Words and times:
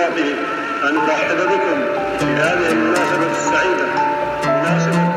اتفاقي 0.00 0.32
أن 0.88 0.96
أرحب 0.96 1.36
بكم 1.36 1.78
في 2.18 2.24
هذه 2.24 2.72
المناسبة 2.72 3.30
السعيدة. 3.30 3.86
مناسبة. 4.46 5.10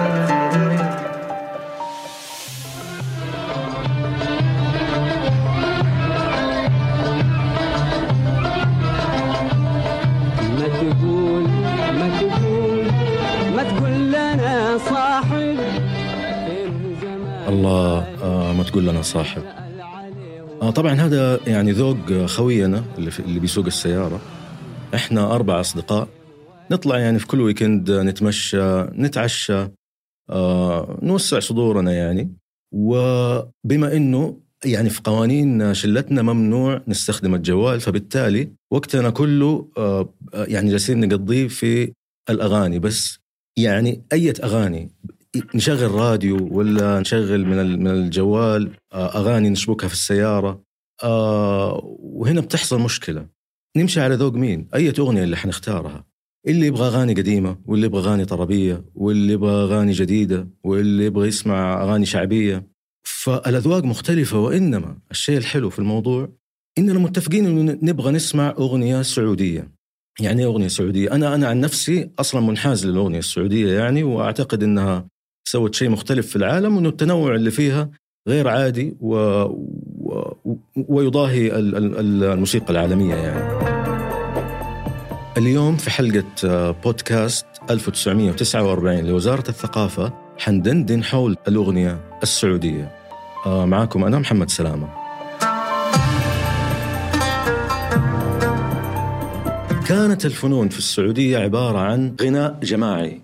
ما 10.59 10.67
تقول 10.67 11.43
ما 11.99 12.07
تقول 12.19 12.85
ما 13.55 13.63
تقول 13.63 13.91
لنا 14.09 14.77
صاحب. 14.77 15.57
الله 17.49 18.07
آه 18.23 18.53
ما 18.53 18.63
تقول 18.63 18.85
لنا 18.87 19.01
صاحب. 19.01 19.43
آه 20.61 20.69
طبعا 20.69 20.93
هذا 20.93 21.39
يعني 21.47 21.71
ذوق 21.71 22.25
خوينا 22.25 22.83
اللي, 22.97 23.11
في 23.11 23.19
اللي 23.19 23.39
بيسوق 23.39 23.65
السيارة. 23.65 24.19
إحنا 24.93 25.35
أربع 25.35 25.59
أصدقاء. 25.59 26.07
نطلع 26.71 26.97
يعني 26.99 27.19
في 27.19 27.27
كل 27.27 27.41
ويكند 27.41 27.91
نتمشى 27.91 28.81
نتعشى 28.81 29.67
آه 30.29 30.99
نوسع 31.01 31.39
صدورنا 31.39 31.91
يعني. 31.91 32.33
وبما 32.73 33.95
إنه 33.95 34.39
يعني 34.65 34.89
في 34.89 35.01
قوانين 35.03 35.73
شلتنا 35.73 36.21
ممنوع 36.21 36.81
نستخدم 36.87 37.35
الجوال 37.35 37.81
فبالتالي 37.81 38.51
وقتنا 38.71 39.09
كله 39.09 39.69
آه 39.77 40.13
يعني 40.33 40.69
جالسين 40.71 41.07
نقضيه 41.07 41.47
في 41.47 41.93
الأغاني. 42.29 42.79
بس 42.79 43.19
يعني 43.57 44.03
اية 44.13 44.33
أغاني 44.43 44.89
نشغل 45.55 45.91
راديو 45.91 46.47
ولا 46.51 46.99
نشغل 46.99 47.45
من 47.45 47.79
من 47.83 47.87
الجوال 47.91 48.71
آه، 48.93 49.17
أغاني 49.19 49.49
نشبكها 49.49 49.87
في 49.87 49.93
السيارة 49.93 50.63
آه، 51.03 51.81
وهنا 51.99 52.41
بتحصل 52.41 52.79
مشكلة. 52.81 53.27
نمشي 53.77 54.01
على 54.01 54.15
ذوق 54.15 54.33
مين؟ 54.33 54.67
أي 54.75 54.93
أغنية 54.99 55.23
اللي 55.23 55.37
حنختارها؟ 55.37 56.05
اللي 56.47 56.67
يبغى 56.67 56.87
أغاني 56.87 57.13
قديمة 57.13 57.57
واللي 57.65 57.85
يبغى 57.85 58.01
أغاني 58.01 58.25
طربية 58.25 58.85
واللي 58.95 59.33
يبغى 59.33 59.51
أغاني 59.51 59.91
جديدة 59.91 60.47
واللي 60.63 61.05
يبغى 61.05 61.27
يسمع 61.27 61.83
أغاني 61.83 62.05
شعبية. 62.05 62.67
فالأذواق 63.03 63.83
مختلفة 63.83 64.39
وإنما 64.39 64.97
الشيء 65.11 65.37
الحلو 65.37 65.69
في 65.69 65.79
الموضوع 65.79 66.29
إننا 66.77 66.99
متفقين 66.99 67.45
إنه 67.45 67.79
نبغى 67.81 68.11
نسمع 68.11 68.49
أغنية 68.49 69.01
سعودية. 69.01 69.71
يعني 70.19 70.41
إيه 70.41 70.47
أغنية 70.47 70.67
سعودية؟ 70.67 71.11
أنا 71.11 71.35
أنا 71.35 71.47
عن 71.47 71.59
نفسي 71.59 72.09
أصلا 72.19 72.41
منحاز 72.41 72.85
للأغنية 72.85 73.19
السعودية 73.19 73.73
يعني 73.73 74.03
وأعتقد 74.03 74.63
إنها 74.63 75.07
سوت 75.47 75.75
شيء 75.75 75.89
مختلف 75.89 76.27
في 76.27 76.35
العالم 76.35 76.75
وإنه 76.75 76.89
التنوع 76.89 77.35
اللي 77.35 77.51
فيها 77.51 77.91
غير 78.27 78.47
عادي 78.47 78.95
و... 78.99 79.15
ويضاهي 80.87 81.47
ال- 81.59 81.75
ال- 81.77 81.99
ال- 81.99 82.23
الموسيقى 82.23 82.69
العالمية 82.69 83.15
يعني. 83.15 83.63
اليوم 85.37 85.77
في 85.77 85.89
حلقة 85.89 86.23
آه، 86.45 86.75
بودكاست 86.83 87.45
1949 87.69 89.05
لوزارة 89.05 89.49
الثقافة 89.49 90.13
حندندن 90.39 91.03
حول 91.03 91.37
الأغنية 91.47 91.99
السعودية. 92.23 92.91
آه، 93.45 93.65
معاكم 93.65 94.03
أنا 94.03 94.19
محمد 94.19 94.49
سلامة. 94.49 94.87
كانت 99.87 100.25
الفنون 100.25 100.69
في 100.69 100.77
السعودية 100.77 101.37
عبارة 101.37 101.77
عن 101.79 102.15
غناء 102.21 102.59
جماعي 102.63 103.21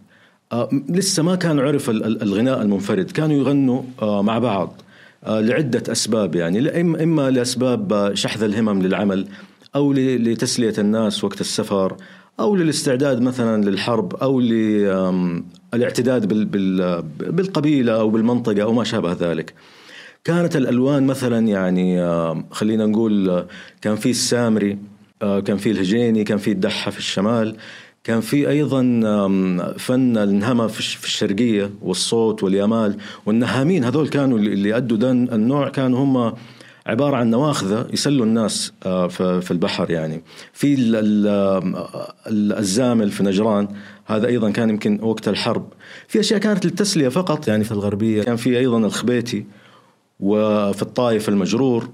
آه، 0.52 0.70
لسه 0.90 1.24
ما 1.24 1.36
كان 1.36 1.60
عرف 1.60 1.90
ال- 1.90 2.04
ال- 2.06 2.22
الغناء 2.22 2.62
المنفرد 2.62 3.12
كانوا 3.12 3.38
يغنوا 3.38 3.82
مع 4.22 4.40
بعض 4.40 4.82
لعدة 5.28 5.92
أسباب 5.92 6.36
يعني 6.36 6.82
إما 6.82 7.30
لأسباب 7.30 7.94
آه، 7.94 8.14
شحذ 8.14 8.44
الهمم 8.44 8.82
للعمل 8.82 9.28
أو 9.76 9.94
لتسلية 9.94 10.74
الناس 10.78 11.24
وقت 11.24 11.42
السفر 11.42 11.96
أو 12.40 12.56
للاستعداد 12.56 13.22
مثلا 13.22 13.64
للحرب 13.70 14.16
أو 14.16 14.40
للاعتداد 14.40 16.28
بال- 16.28 17.02
بالقبيلة 17.32 18.00
أو 18.00 18.10
بالمنطقة 18.10 18.62
أو 18.64 18.74
ما 18.74 18.84
شابه 18.84 19.14
ذلك. 19.20 19.54
كانت 20.24 20.56
الألوان 20.56 21.08
مثلا 21.08 21.48
يعني 21.48 22.02
آه، 22.02 22.44
خلينا 22.52 22.86
نقول 22.86 23.30
آه، 23.30 23.48
كان 23.82 23.96
في 23.96 24.10
السامري 24.10 24.78
آه، 25.22 25.40
كان 25.40 25.58
في 25.58 25.72
الهجيني 25.72 26.24
كان 26.24 26.38
في 26.38 26.52
الدحة 26.52 26.92
في 26.92 26.98
الشمال 26.98 27.56
كان 28.04 28.22
في 28.22 28.50
أيضا 28.50 28.82
فن 29.78 30.18
النهمه 30.18 30.68
في 30.68 30.80
الش- 30.80 30.96
في 30.96 31.06
الشرقية 31.06 31.72
والصوت 31.82 32.44
واليمال 32.44 32.98
والنهامين. 33.26 33.84
هذول 33.84 34.08
كانوا 34.10 34.38
اللي 34.40 34.78
أدوا 34.78 34.98
ده 34.98 35.12
النوع 35.12 35.70
كانوا 35.70 36.00
هم 36.04 36.34
عبارة 36.88 37.16
عن 37.16 37.30
نواخذة 37.30 37.88
يسلوا 37.94 38.26
الناس 38.26 38.72
آه، 38.86 39.08
في 39.40 39.52
البحر 39.52 39.92
يعني. 39.92 40.22
في 40.54 40.74
ال- 40.80 42.58
الزامل 42.58 43.12
في 43.12 43.24
نجران 43.24 43.68
هذا 44.06 44.28
أيضا 44.28 44.50
كان 44.52 44.70
يمكن 44.70 45.00
وقت 45.02 45.28
الحرب. 45.28 45.66
في 46.08 46.20
أشياء 46.20 46.40
كانت 46.40 46.66
للتسلية 46.66 47.10
فقط. 47.10 47.48
يعني 47.48 47.64
في 47.64 47.72
الغربية. 47.72 48.24
كان 48.24 48.36
في 48.36 48.58
أيضا 48.60 48.78
الخبيتي 48.78 49.46
وفي 50.20 50.82
الطائف 50.82 51.30
المجرور. 51.30 51.90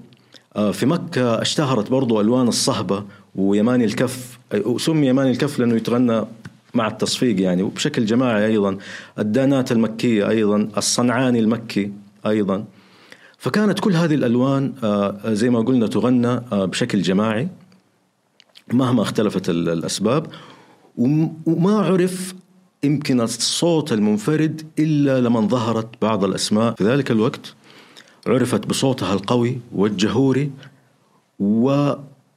آه، 0.56 0.70
في 0.70 0.86
مكة 0.86 1.42
اشتهرت 1.42 1.90
برضو 1.90 2.20
ألوان 2.20 2.48
الصهبة 2.48 3.04
ويماني 3.36 3.84
الكف 3.84 4.38
وسمي 4.64 5.06
يماني 5.06 5.30
الكف 5.30 5.58
لأنه 5.58 5.74
يتغنى 5.76 6.24
مع 6.74 6.86
التصفيق 6.88 7.40
يعني. 7.40 7.62
وبشكل 7.62 8.04
جماعي 8.06 8.46
أيضا 8.46 8.78
الدانات 9.18 9.72
المكية 9.72 10.28
أيضا 10.28 10.68
الصنعاني 10.76 11.38
المكي 11.40 11.92
أيضا. 12.26 12.64
فكانت 13.38 13.80
كل 13.80 13.92
هذه 13.92 14.14
الألوان 14.14 14.72
آه، 14.84 15.16
زي 15.32 15.50
ما 15.50 15.60
قلنا 15.60 15.86
تغنى 15.86 16.28
آه، 16.52 16.64
بشكل 16.64 17.02
جماعي 17.02 17.48
مهما 18.72 19.02
اختلفت 19.02 19.48
ال- 19.48 19.68
الأسباب. 19.68 20.26
وم- 20.96 21.36
وما 21.46 21.78
عرف 21.80 22.34
يمكن 22.84 23.20
الصوت 23.20 23.92
المنفرد 23.92 24.62
إلا 24.78 25.20
لمن 25.20 25.48
ظهرت 25.48 25.88
بعض 26.02 26.24
الأسماء. 26.24 26.74
في 26.74 26.84
ذلك 26.84 27.10
الوقت 27.10 27.54
عرفت 28.26 28.66
بصوتها 28.66 29.14
القوي 29.14 29.58
والجهوري 29.74 30.50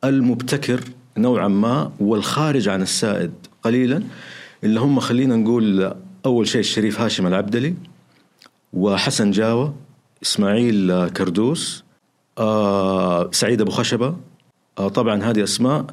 والمبتكر 0.04 0.82
نوعا 1.18 1.48
ما 1.48 1.92
والخارج 2.00 2.70
عن 2.70 2.82
السائد 2.82 3.32
قليلا 3.64 4.04
اللي 4.64 4.80
هم 4.80 5.00
خلينا 5.00 5.36
نقول 5.36 5.94
أول 6.26 6.48
شيء 6.48 6.60
الشريف 6.60 7.02
هاشم 7.02 7.28
العبدلي 7.28 7.76
وحسن 8.74 9.32
جاوة 9.32 9.76
إسماعيل 10.24 11.08
كردوس 11.10 11.84
آه، 12.38 13.32
سعيد 13.32 13.62
أبو 13.62 13.72
خشبة. 13.72 14.16
آه، 14.78 14.88
طبعا 14.88 15.24
هذه 15.24 15.44
أسماء 15.44 15.86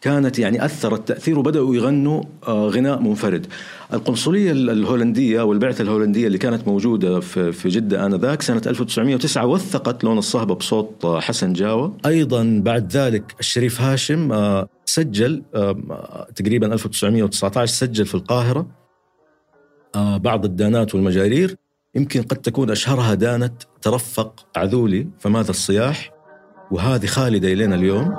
كانت 0.00 0.38
يعني 0.38 0.64
أثرت 0.64 1.08
تاثير 1.08 1.38
وبداوا 1.38 1.74
يغنوا 1.76 2.22
آه، 2.48 2.68
غناء 2.68 3.00
منفرد. 3.02 3.46
القنصلية 3.92 4.52
ال- 4.52 4.70
الهولندية 4.70 5.42
والبعثة 5.42 5.82
الهولندية 5.82 6.26
اللي 6.26 6.38
كانت 6.38 6.68
موجودة 6.68 7.20
في 7.20 7.68
جدة 7.68 8.06
آنذاك 8.06 8.42
سنة 8.42 8.62
1909 8.66 9.46
وثقت 9.46 10.04
لون 10.04 10.18
الصهبة 10.18 10.54
بصوت 10.54 11.04
آه، 11.04 11.20
حسن 11.20 11.52
جاوة. 11.52 11.96
أيضا 12.06 12.60
بعد 12.64 12.96
ذلك 12.96 13.34
الشريف 13.40 13.80
هاشم 13.80 14.32
آه، 14.32 14.68
سجل 14.84 15.42
تقريبا 16.34 16.72
1919 16.74 17.66
سجل 17.72 18.06
في 18.06 18.14
القاهرة 18.14 18.66
آه، 19.94 20.16
بعض 20.16 20.44
الدانات 20.44 20.94
والمجارير 20.94 21.56
يمكن 21.94 22.22
قد 22.22 22.36
تكون 22.36 22.70
أشهرها 22.70 23.14
دانة 23.14 23.50
ترفق 23.82 24.46
عذولي 24.56 25.06
فماذا 25.18 25.50
الصياح 25.50 26.10
وهذه 26.70 27.06
خالدة 27.06 27.52
إلينا 27.52 27.74
اليوم 27.74 28.14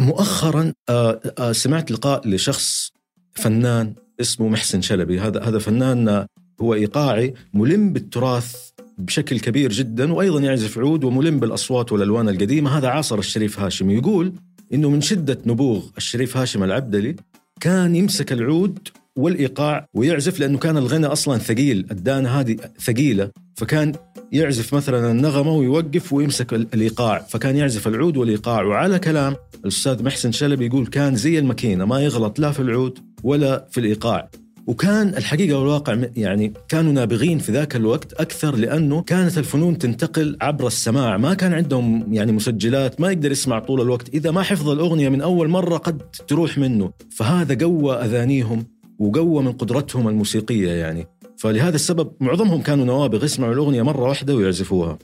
مؤخرا 0.00 0.72
آه، 0.88 1.20
آه، 1.38 1.52
سمعت 1.52 1.90
لقاء 1.90 2.28
لشخص 2.28 2.93
فنان 3.32 3.94
اسمه 4.20 4.48
محسن 4.48 4.81
شلبي. 4.81 5.20
هذا 5.20 5.43
هذا 5.43 5.58
فنان 5.58 6.08
آه، 6.08 6.26
هو 6.60 6.75
إيقاعي 6.75 7.34
ملم 7.54 7.92
بالتراث 7.92 8.56
بشكل 8.99 9.40
كبير 9.40 9.72
جدا 9.72 10.12
وأيضا 10.12 10.40
يعزف 10.40 10.78
عود 10.78 11.04
وملم 11.04 11.40
بالأصوات 11.40 11.92
والألوان 11.92 12.28
القديمة. 12.28 12.78
هذا 12.78 12.88
عاصر 12.88 13.19
الشريف 13.19 13.60
هاشم. 13.60 13.90
يقول 13.90 14.32
إنه 14.72 14.90
من 14.90 15.00
شدة 15.00 15.38
نبوغ 15.46 15.82
الشريف 15.96 16.37
هاشم 16.37 16.64
العبدلي 16.64 17.16
كان 17.60 17.96
يمسك 17.96 18.32
العود 18.32 18.88
والإيقاع 19.16 19.86
ويعزف 19.94 20.40
لأنه 20.40 20.58
كان 20.58 20.76
الغنى 20.76 21.06
أصلا 21.06 21.38
ثقيل. 21.38 21.86
الدانه 21.90 22.28
هذه 22.28 22.56
ثقيلة 22.84 23.30
فكان 23.54 23.92
يعزف 24.32 24.74
مثلا 24.74 25.10
النغمة 25.10 25.52
ويوقف 25.52 26.12
ويمسك 26.12 26.52
ال- 26.52 26.66
الإيقاع. 26.74 27.18
فكان 27.18 27.56
يعزف 27.56 27.88
العود 27.88 28.16
والإيقاع. 28.16 28.62
وعلى 28.62 28.98
كلام 28.98 29.36
الأستاذ 29.62 30.02
محسن 30.02 30.32
شلبي 30.32 30.66
يقول 30.66 30.86
كان 30.86 31.16
زي 31.16 31.38
الماكينة 31.38 31.84
ما 31.84 32.00
يغلط 32.00 32.38
لا 32.38 32.52
في 32.52 32.60
العود 32.60 32.98
ولا 33.22 33.66
في 33.70 33.80
الإيقاع. 33.80 34.28
وكان 34.66 35.08
الحقيقة 35.08 35.58
والواقع 35.58 35.98
يعني 36.16 36.52
كانوا 36.68 36.92
نابغين 36.92 37.38
في 37.38 37.52
ذاك 37.52 37.76
الوقت 37.76 38.12
أكثر 38.12 38.56
لأنه 38.56 39.02
كانت 39.02 39.38
الفنون 39.38 39.78
تنتقل 39.78 40.36
عبر 40.40 40.66
السماع. 40.66 41.16
ما 41.16 41.34
كان 41.34 41.52
عندهم 41.52 42.14
يعني 42.14 42.32
مسجلات 42.32 43.00
ما 43.00 43.10
يقدر 43.12 43.32
يسمع 43.32 43.58
طول 43.58 43.80
الوقت. 43.80 44.14
إذا 44.14 44.30
ما 44.30 44.42
حفظ 44.42 44.68
الأغنية 44.68 45.08
من 45.08 45.20
أول 45.20 45.48
مرة 45.48 45.76
قد 45.76 46.02
تروح 46.28 46.58
منه. 46.58 46.90
فهذا 47.16 47.64
قوى 47.64 47.94
أذانيهم. 47.94 48.66
وقوى 48.98 49.43
من 49.43 49.52
قدرتهم 49.52 50.08
الموسيقية 50.08 50.70
يعني. 50.70 51.06
فلهذا 51.38 51.75
السبب 51.75 52.12
معظمهم 52.20 52.62
كانوا 52.62 52.84
نوابغ 52.84 53.25
يسمعوا 53.25 53.52
الأغنية 53.52 53.82
مرة 53.82 54.02
واحدة 54.02 54.34
ويعزفوها. 54.34 54.98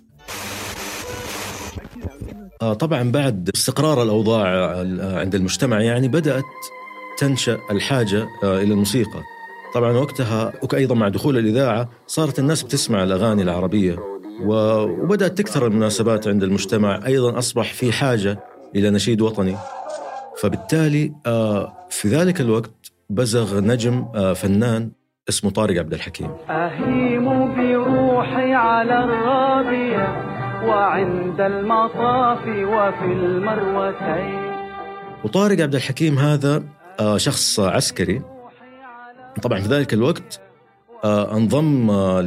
آه، 2.62 2.75
طبعا 2.75 3.11
بعد 3.11 3.50
استقرار 3.55 4.03
الأوضاع 4.03 4.55
آه، 4.55 5.21
عند 5.21 5.35
المجتمع 5.35 5.81
يعني 5.81 6.09
بدأت 6.09 6.44
تنشأ 7.19 7.59
الحاجة 7.71 8.29
آه، 8.44 8.61
إلى 8.61 8.73
الموسيقى. 8.73 9.23
طبعا 9.75 9.93
وقتها 9.93 10.53
وأيضا 10.62 10.95
مع 10.95 11.09
دخول 11.09 11.38
الإذاعة 11.38 11.88
صارت 12.06 12.38
الناس 12.38 12.62
بتسمع 12.62 13.05
الأغاني 13.05 13.43
العربية. 13.43 13.97
وبدأت 14.45 15.38
تكثر 15.38 15.67
المناسبات 15.67 16.29
عند 16.29 16.43
المجتمع. 16.43 17.06
أيضا 17.06 17.38
أصبح 17.38 17.73
في 17.73 17.93
حاجة 17.93 18.45
إلى 18.77 18.91
نشيد 18.91 19.21
وطني. 19.21 19.56
فبالتالي 20.38 21.12
في 21.91 22.09
ذلك 22.09 22.41
الوقت 22.41 22.92
بزغ 23.14 23.61
نجم 23.61 24.05
فنان 24.35 24.91
اسمه 25.29 25.50
طارق 25.50 25.79
عبد 25.79 25.94
الحكيم. 25.94 26.31
أهيم 26.50 27.25
بروحي 27.55 28.55
على 28.55 29.05
الرابية 29.05 30.06
وعند 30.69 31.41
المطاف 31.41 32.41
وفي 32.49 33.12
المروتين. 33.12 34.53
وطارق 35.25 35.61
عبد 35.61 35.75
الحكيم 35.75 36.19
هذا 36.19 36.62
آه، 37.00 37.17
شخص 37.17 37.61
عسكري. 37.61 38.23
طبعا 39.43 39.61
في 39.61 39.69
ذلك 39.69 39.94
الوقت 39.94 40.41
آه، 41.05 41.37
انضم 41.37 41.91
آه، 41.91 42.20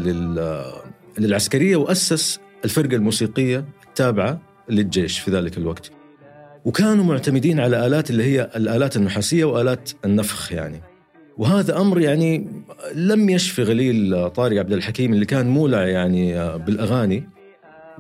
للعسكرية 1.17 1.75
وأسس 1.75 2.39
الفرقة 2.65 2.95
الموسيقية 2.95 3.65
التابعة 3.87 4.39
للجيش 4.69 5.19
في 5.19 5.31
ذلك 5.31 5.57
الوقت. 5.57 5.91
وكانوا 6.65 7.03
معتمدين 7.03 7.59
على 7.59 7.87
آلات 7.87 8.09
اللي 8.09 8.23
هي 8.23 8.49
الآلات 8.55 8.95
النحاسية 8.97 9.45
وآلات 9.45 9.91
النفخ 10.05 10.51
يعني. 10.51 10.81
وهذا 11.37 11.77
أمر 11.81 12.01
يعني 12.01 12.47
لم 12.95 13.29
يشفي 13.29 13.63
غليل 13.63 14.29
طارق 14.29 14.59
عبد 14.59 14.73
الحكيم 14.73 15.13
اللي 15.13 15.25
كان 15.25 15.47
مولع 15.49 15.87
يعني 15.87 16.57
بالأغاني. 16.57 17.29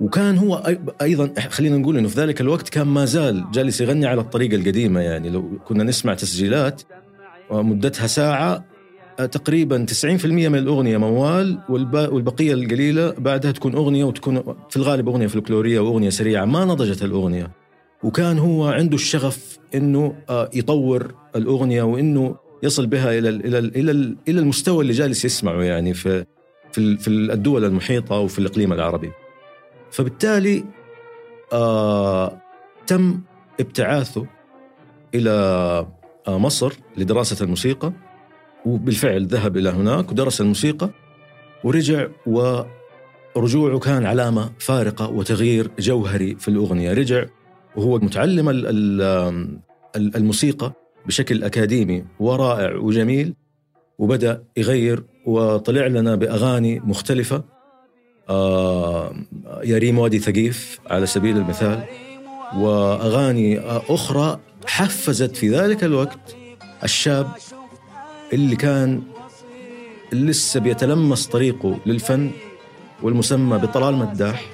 وكان 0.01 0.37
هو 0.37 0.77
أيضا 1.01 1.33
خلينا 1.49 1.77
نقول 1.77 1.97
إنه 1.97 2.07
في 2.07 2.21
ذلك 2.21 2.41
الوقت 2.41 2.69
كان 2.69 2.87
ما 2.87 3.05
زال 3.05 3.45
جالس 3.53 3.81
يغني 3.81 4.05
على 4.05 4.21
الطريقة 4.21 4.55
القديمة 4.55 4.99
يعني. 4.99 5.29
لو 5.29 5.59
كنا 5.67 5.83
نسمع 5.83 6.13
تسجيلات 6.13 6.81
مدتها 7.51 8.07
ساعة 8.07 8.65
تقريبا 9.17 9.85
90% 9.85 10.25
من 10.25 10.55
الأغنية 10.55 10.97
موال 10.97 11.59
والبقية 11.69 12.53
القليلة 12.53 13.11
بعدها 13.17 13.51
تكون 13.51 13.75
أغنية 13.75 14.03
وتكون 14.03 14.41
في 14.69 14.77
الغالب 14.77 15.09
أغنية 15.09 15.27
فلكلورية 15.27 15.79
وأغنية 15.79 16.09
سريعة. 16.09 16.45
ما 16.45 16.65
نضجت 16.65 17.03
الأغنية. 17.03 17.64
وكان 18.05 18.39
هو 18.39 18.67
عنده 18.67 18.95
الشغف 18.95 19.57
إنه 19.75 20.15
آه، 20.29 20.49
يطور 20.53 21.15
الأغنية 21.35 21.83
وإنه 21.83 22.35
يصل 22.63 22.87
بها 22.87 23.17
إلى 23.17 23.29
إلى 23.29 23.59
إلى 23.59 23.91
إلى 24.27 24.39
المستوى 24.39 24.81
اللي 24.81 24.93
جالس 24.93 25.25
يسمعه 25.25 25.63
يعني 25.63 25.93
في 25.93 26.25
في 26.71 26.97
في 26.97 27.07
الدول 27.07 27.65
المحيطة 27.65 28.19
وفي 28.19 28.39
الإقليم 28.39 28.73
العربي. 28.73 29.11
فبالتالي 29.91 30.65
آه 31.53 32.41
تم 32.87 33.21
ابتعاثه 33.59 34.25
إلى 35.15 35.31
آه 36.27 36.37
مصر 36.37 36.73
لدراسة 36.97 37.43
الموسيقى 37.43 37.93
وبالفعل 38.65 39.25
ذهب 39.25 39.57
إلى 39.57 39.69
هناك 39.69 40.11
ودرس 40.11 40.41
الموسيقى 40.41 40.89
ورجع 41.63 42.07
ورجوعه 42.25 43.79
كان 43.79 44.05
علامة 44.05 44.51
فارقة 44.59 45.09
وتغيير 45.09 45.71
جوهري 45.79 46.35
في 46.35 46.47
الأغنية، 46.47 46.93
رجع 46.93 47.25
وهو 47.77 47.97
متعلم 47.99 48.49
الموسيقى 49.95 50.73
بشكل 51.05 51.43
أكاديمي 51.43 52.05
ورائع 52.19 52.75
وجميل 52.75 53.33
وبدأ 53.99 54.43
يغير 54.57 55.03
وطلع 55.25 55.87
لنا 55.87 56.15
بأغاني 56.15 56.79
مختلفة. 56.79 57.43
آه 58.29 59.15
يا 59.63 59.77
ريم 59.77 59.99
وادي 59.99 60.19
ثقيف 60.19 60.79
على 60.87 61.05
سبيل 61.05 61.37
المثال 61.37 61.83
وأغاني 62.55 63.59
أخرى 63.89 64.39
حفزت 64.65 65.35
في 65.35 65.49
ذلك 65.49 65.83
الوقت 65.83 66.35
الشاب 66.83 67.27
اللي 68.33 68.55
كان 68.55 69.01
لسه 70.13 70.59
بيتلمس 70.59 71.27
طريقه 71.27 71.79
للفن 71.85 72.31
والمسمى 73.03 73.57
بطلال 73.57 73.95
مداح 73.95 74.45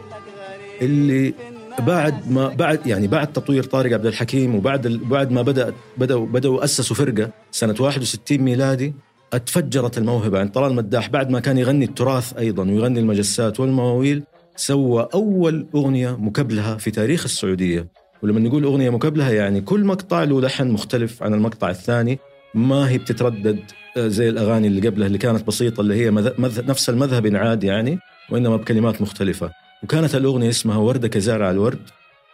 اللي 0.82 1.34
بعد 1.80 2.32
ما 2.32 2.48
بعد 2.48 2.88
يعني 2.88 3.08
بعد 3.08 3.34
تطوير 3.34 3.64
طارق 3.64 3.94
عبد 3.94 4.06
الحكيم 4.06 4.56
وبعد 4.56 4.88
بعد 4.88 5.32
ما 5.32 5.42
بدا 5.42 5.74
بداوا 5.98 6.26
بدأوا 6.26 6.64
أسسوا 6.64 6.96
فرقة 6.96 7.30
سنة 7.52 7.76
61 7.80 8.38
ميلادي 8.38 8.94
اتفجرت 9.34 9.98
الموهبة 9.98 10.40
عند 10.40 10.52
طلال 10.52 10.76
مداح. 10.76 11.10
بعد 11.10 11.30
ما 11.30 11.40
كان 11.40 11.58
يغني 11.58 11.86
التراث 11.86 12.38
أيضا 12.38 12.64
ويغني 12.64 13.00
المجسات 13.00 13.60
والمواويل 13.60 14.24
سوى 14.56 15.08
أول 15.14 15.68
أغنية 15.76 16.18
مكبلها 16.18 16.78
في 16.78 16.92
تاريخ 16.92 17.24
السعودية. 17.24 17.88
ولما 18.24 18.40
نقول 18.40 18.64
أغنية 18.64 18.90
مكبلها 18.90 19.32
يعني 19.32 19.62
كل 19.62 19.86
مقطع 19.86 20.24
له 20.24 20.42
لحن 20.42 20.68
مختلف 20.68 21.24
عن 21.24 21.34
المقطع 21.34 21.70
الثاني. 21.70 22.20
ما 22.56 22.90
هي 22.90 22.98
بتتردد 22.98 23.60
آه، 23.98 24.08
زي 24.08 24.30
الأغاني 24.30 24.68
اللي 24.68 24.88
قبلها 24.88 25.08
اللي 25.08 25.18
كانت 25.18 25.48
بسيطة 25.48 25.82
اللي 25.82 25.96
هي 25.96 26.12
مذ... 26.12 26.66
نفس 26.68 26.90
المذهب 26.90 27.26
ينعاد 27.26 27.64
يعني 27.64 28.00
وإنما 28.30 28.56
بكلمات 28.56 29.02
مختلفة. 29.02 29.52
وكانت 29.84 30.16
الأغنية 30.16 30.50
اسمها 30.50 30.78
وردة 30.78 31.08
كزارع 31.08 31.52
الورد 31.52 31.90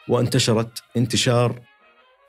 وانتشرت 0.10 0.84
انتشار 0.98 1.60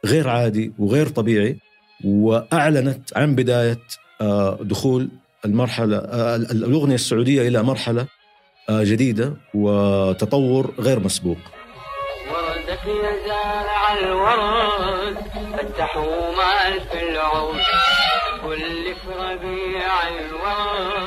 غير 0.07 0.29
عادي 0.29 0.73
وغير 0.79 1.09
طبيعي 1.09 1.59
وأعلنت 2.05 3.17
عن 3.17 3.35
بداية 3.35 3.79
آه، 4.21 4.59
دخول 4.61 5.09
المرحلة 5.45 5.97
آه، 5.97 6.37
الأغنية 6.37 6.95
السعودية 6.95 7.49
إلى 7.49 7.63
مرحلة 7.63 8.07
آه، 8.71 8.85
جديدة 8.85 9.37
وتطور 9.55 10.75
غير 10.79 11.01
مسبوق. 11.01 11.39
وردك 12.33 12.87
يا 12.87 13.27
زارع 13.29 13.99
الورد 14.01 15.17
فتحوا 15.53 16.31
مال 16.37 16.81
في 16.91 17.11
العود 17.11 17.61
كل 18.43 18.95
في 18.95 19.09
ربيع 19.19 20.09
الورد. 20.09 20.98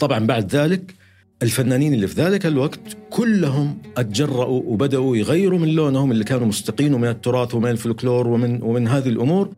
طبعا 0.00 0.26
بعد 0.26 0.54
ذلك 0.54 0.94
الفنانين 1.42 1.94
اللي 1.94 2.06
في 2.06 2.22
ذلك 2.22 2.46
الوقت 2.46 2.80
كلهم 3.10 3.78
اتجرأوا 3.96 4.62
وبدأوا 4.66 5.16
يغيروا 5.16 5.58
من 5.58 5.68
لونهم 5.68 6.12
اللي 6.12 6.24
كانوا 6.24 6.46
مستقينوا 6.46 6.98
من 6.98 7.08
التراث 7.08 7.54
ومن 7.54 7.70
الفلكلور 7.70 8.28
ومن 8.28 8.62
ومن 8.62 8.88
هذه 8.88 9.08
الأمور 9.08 9.50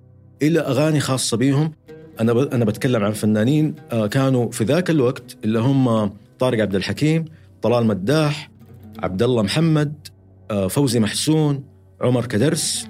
إلى 0.43 0.61
أغاني 0.61 1.01
خاصة 1.01 1.37
بهم. 1.37 1.73
أنا 2.21 2.33
أنا 2.53 2.65
بتكلم 2.65 3.05
عن 3.05 3.13
فنانين 3.13 3.75
آه، 3.93 4.07
كانوا 4.07 4.51
في 4.51 4.65
ذاك 4.65 4.91
الوقت 4.91 5.37
اللي 5.45 5.59
هم 5.59 6.13
طارق 6.39 6.63
عبد 6.63 6.75
الحكيم 6.75 7.25
طلال 7.63 7.87
مداح 7.87 8.51
عبد 8.99 9.23
الله 9.23 9.43
محمد 9.43 10.09
آه، 10.51 10.69
فوزي 10.69 11.01
محسون 11.01 11.65
عمر 12.01 12.27
كدرس 12.27 12.87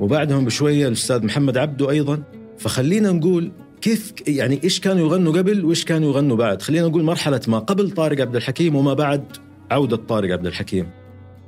وبعدهم 0.00 0.44
بشوية 0.44 0.88
الأستاذ 0.88 1.24
محمد 1.24 1.56
عبده 1.56 1.90
أيضا. 1.90 2.22
فخلينا 2.58 3.12
نقول 3.12 3.52
كيف 3.80 4.12
يعني 4.26 4.60
إيش 4.64 4.80
كانوا 4.80 5.06
يغنوا 5.06 5.32
قبل 5.32 5.64
وإيش 5.64 5.84
كانوا 5.84 6.10
يغنوا 6.10 6.36
بعد؟ 6.36 6.62
خلينا 6.62 6.88
نقول 6.88 7.02
مرحلة 7.02 7.40
ما 7.48 7.58
قبل 7.58 7.90
طارق 7.90 8.20
عبد 8.20 8.36
الحكيم 8.36 8.76
وما 8.76 8.94
بعد 8.94 9.24
عودة 9.70 9.96
طارق 9.96 10.32
عبد 10.32 10.46
الحكيم. 10.46 10.86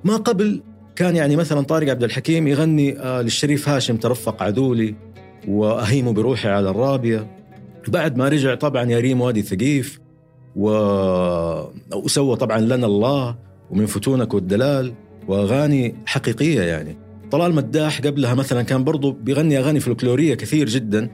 ما 0.04 0.16
قبل 0.16 0.62
كان 0.96 1.16
يعني 1.16 1.36
مثلا 1.36 1.60
طارق 1.60 1.90
عبد 1.90 2.04
الحكيم 2.04 2.48
يغني 2.48 2.98
آه 2.98 3.22
للشريف 3.22 3.68
هاشم 3.68 3.96
ترفق 3.96 4.42
عدولي 4.42 4.94
واهيم 5.48 6.12
بروحي 6.12 6.48
على 6.48 6.70
الرابية. 6.70 7.30
بعد 7.88 8.16
ما 8.16 8.28
رجع 8.28 8.54
طبعا 8.54 8.84
يا 8.84 9.00
ريم 9.00 9.20
وادي 9.20 9.42
ثقيف 9.42 10.00
و... 10.56 10.70
وسوى 11.94 12.36
طبعا 12.36 12.58
لنا 12.58 12.86
الله 12.86 13.36
ومن 13.70 13.86
فتونك 13.86 14.34
والدلال 14.34 14.94
وأغاني 15.28 15.94
حقيقية 16.06 16.62
يعني. 16.62 16.96
طلال 17.30 17.54
مداح 17.54 18.00
قبلها 18.00 18.34
مثلا 18.34 18.62
كان 18.62 18.84
برضو 18.84 19.12
بيغني 19.12 19.58
أغاني 19.58 19.80
فلكلورية 19.80 20.34
كثير 20.34 20.68
جدا. 20.68 21.08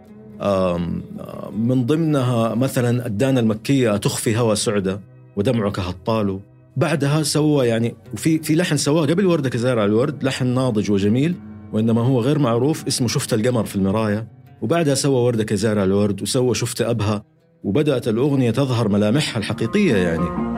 من 1.53 1.87
ضمنها 1.87 2.55
مثلا 2.55 3.07
الدانة 3.07 3.41
المكية 3.41 3.97
تخفي 3.97 4.39
هوى 4.39 4.57
سعدة 4.57 5.01
ودمعك 5.37 5.79
هطال. 5.79 6.41
بعدها 6.77 7.23
سوى 7.23 7.67
يعني 7.67 7.95
وفي 8.15 8.39
في 8.39 8.55
لحن 8.55 8.77
سواه 8.77 9.07
قبل 9.07 9.27
وردة 9.27 9.51
كزارع 9.51 9.85
الورد 9.85 10.25
لحن 10.25 10.47
ناضج 10.47 10.91
وجميل 10.91 11.35
وإنما 11.73 12.03
هو 12.03 12.21
غير 12.21 12.39
معروف 12.39 12.87
اسمه 12.87 13.09
شفت 13.09 13.35
القمر 13.35 13.65
في 13.65 13.77
المراية 13.77 14.29
وبعدها 14.63 14.95
سوى 14.95 15.21
وردة 15.21 15.45
كزارع 15.45 15.85
الورد 15.85 16.23
وسوى 16.23 16.55
شفت 16.55 16.83
أبها 16.83 17.25
وبدأت 17.65 18.09
الأغنية 18.09 18.51
تظهر 18.51 18.89
ملامحها 18.89 19.39
الحقيقية 19.39 19.97
يعني. 19.97 20.58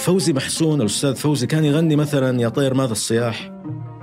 فوزي 0.00 0.32
محسون 0.32 0.80
الأستاذ 0.80 1.14
فوزي 1.14 1.46
كان 1.46 1.64
يغني 1.64 1.96
مثلا 1.96 2.40
يا 2.40 2.48
طير 2.48 2.74
ماذا 2.74 2.92
الصياح 2.92 3.52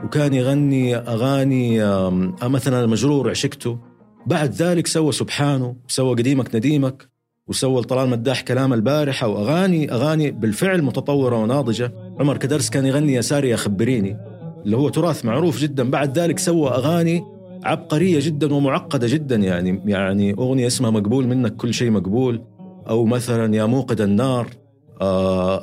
وكان 0.04 0.34
يغني 0.34 0.96
أغاني 0.96 1.84
آم، 1.84 2.36
مثلا 2.44 2.84
المجرور 2.84 3.30
عشقته. 3.30 3.78
بعد 4.26 4.54
ذلك 4.54 4.88
سوى 4.88 5.12
سبحانه 5.12 5.76
سوى 5.88 6.16
قديمك 6.16 6.56
نديمك 6.56 7.10
وسوى 7.48 7.82
طلال 7.82 8.10
مداح 8.10 8.42
كلام 8.42 8.74
البارحة 8.74 9.28
وأغاني 9.28 9.92
أغاني 9.92 10.32
بالفعل 10.32 10.82
متطورة 10.82 11.36
وناضجة. 11.38 11.94
عمر 12.20 12.38
كدرس 12.38 12.70
كان 12.70 12.86
يغني 12.86 13.14
يا 13.14 13.22
ساري 13.22 13.50
يا 13.50 13.56
خبريني 13.56 14.18
اللي 14.66 14.78
هو 14.78 14.90
تراث 14.90 15.26
معروف 15.26 15.60
جدا. 15.60 15.90
بعد 15.90 16.20
ذلك 16.20 16.40
سوى 16.40 16.70
أغاني 16.70 17.24
عبقرية 17.64 18.20
جدا 18.22 18.54
ومعقدة 18.54 19.08
جدا 19.08 19.36
يعني 19.36 19.82
يعني 19.86 20.34
أغنية 20.34 20.68
اسمها 20.68 20.90
مقبول 20.90 21.28
منك 21.28 21.56
كل 21.56 21.74
شيء 21.74 21.92
مقبول 21.92 22.42
أو 22.90 23.06
مثلا 23.06 23.56
يا 23.56 23.66
موقد 23.66 24.02
النار. 24.02 24.48
آه 24.48 24.67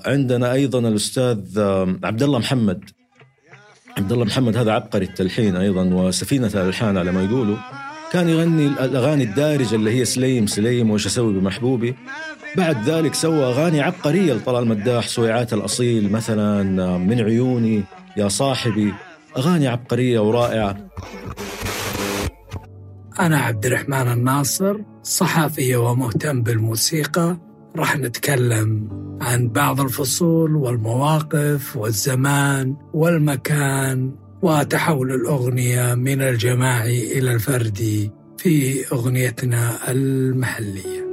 عندنا 0.07 0.53
أيضا 0.53 0.79
الأستاذ 0.79 1.59
آه 1.59 1.97
عبد 2.05 2.23
الله 2.23 2.39
محمد. 2.39 2.91
عبد 3.99 4.13
الله 4.13 4.25
محمد 4.25 4.57
هذا 4.57 4.73
عبقري 4.73 5.05
التلحين 5.05 5.57
أيضا 5.57 5.85
وسفينة 5.85 6.51
الألحان 6.55 6.99
على 6.99 7.13
ما 7.13 7.25
يقولوا. 7.25 7.57
كان 8.13 8.29
يغني 8.29 8.67
الأغاني 8.67 9.25
الدارجة 9.25 9.75
اللي 9.75 10.01
هي 10.01 10.05
سليم 10.05 10.47
سليم 10.47 10.91
وش 10.91 11.07
أسوي 11.07 11.33
بمحبوبي. 11.33 11.95
بعد 12.57 12.89
ذلك 12.89 13.15
سوى 13.15 13.45
أغاني 13.45 13.81
عبقرية 13.81 14.33
لطلال 14.33 14.67
مداح 14.67 15.09
سويعات 15.09 15.53
الأصيل 15.53 16.13
مثلا 16.13 16.83
آه، 16.83 16.99
من 16.99 17.21
عيوني 17.21 17.83
يا 18.17 18.29
صاحبي. 18.29 18.95
أغاني 19.37 19.69
عبقرية 19.69 20.21
ورائعة. 20.21 20.77
أنا 23.21 23.39
عبد 23.39 23.67
الرحمن 23.67 24.13
الناصر 24.13 24.77
صحفي 25.03 25.77
ومهتم 25.77 26.43
بالموسيقى. 26.43 27.37
راح 27.77 27.97
نتكلم 27.97 28.89
عن 29.21 29.49
بعض 29.49 29.81
الفصول 29.81 30.57
والمواقف 30.57 31.77
والزمان 31.77 32.77
والمكان 32.93 34.15
وتحول 34.43 35.13
الأغنية 35.13 35.95
من 35.95 36.23
الجماعي 36.23 37.19
إلى 37.19 37.33
الفردي 37.33 38.11
في 38.39 38.85
أغنيتنا 38.93 39.91
المحلية. 39.91 41.05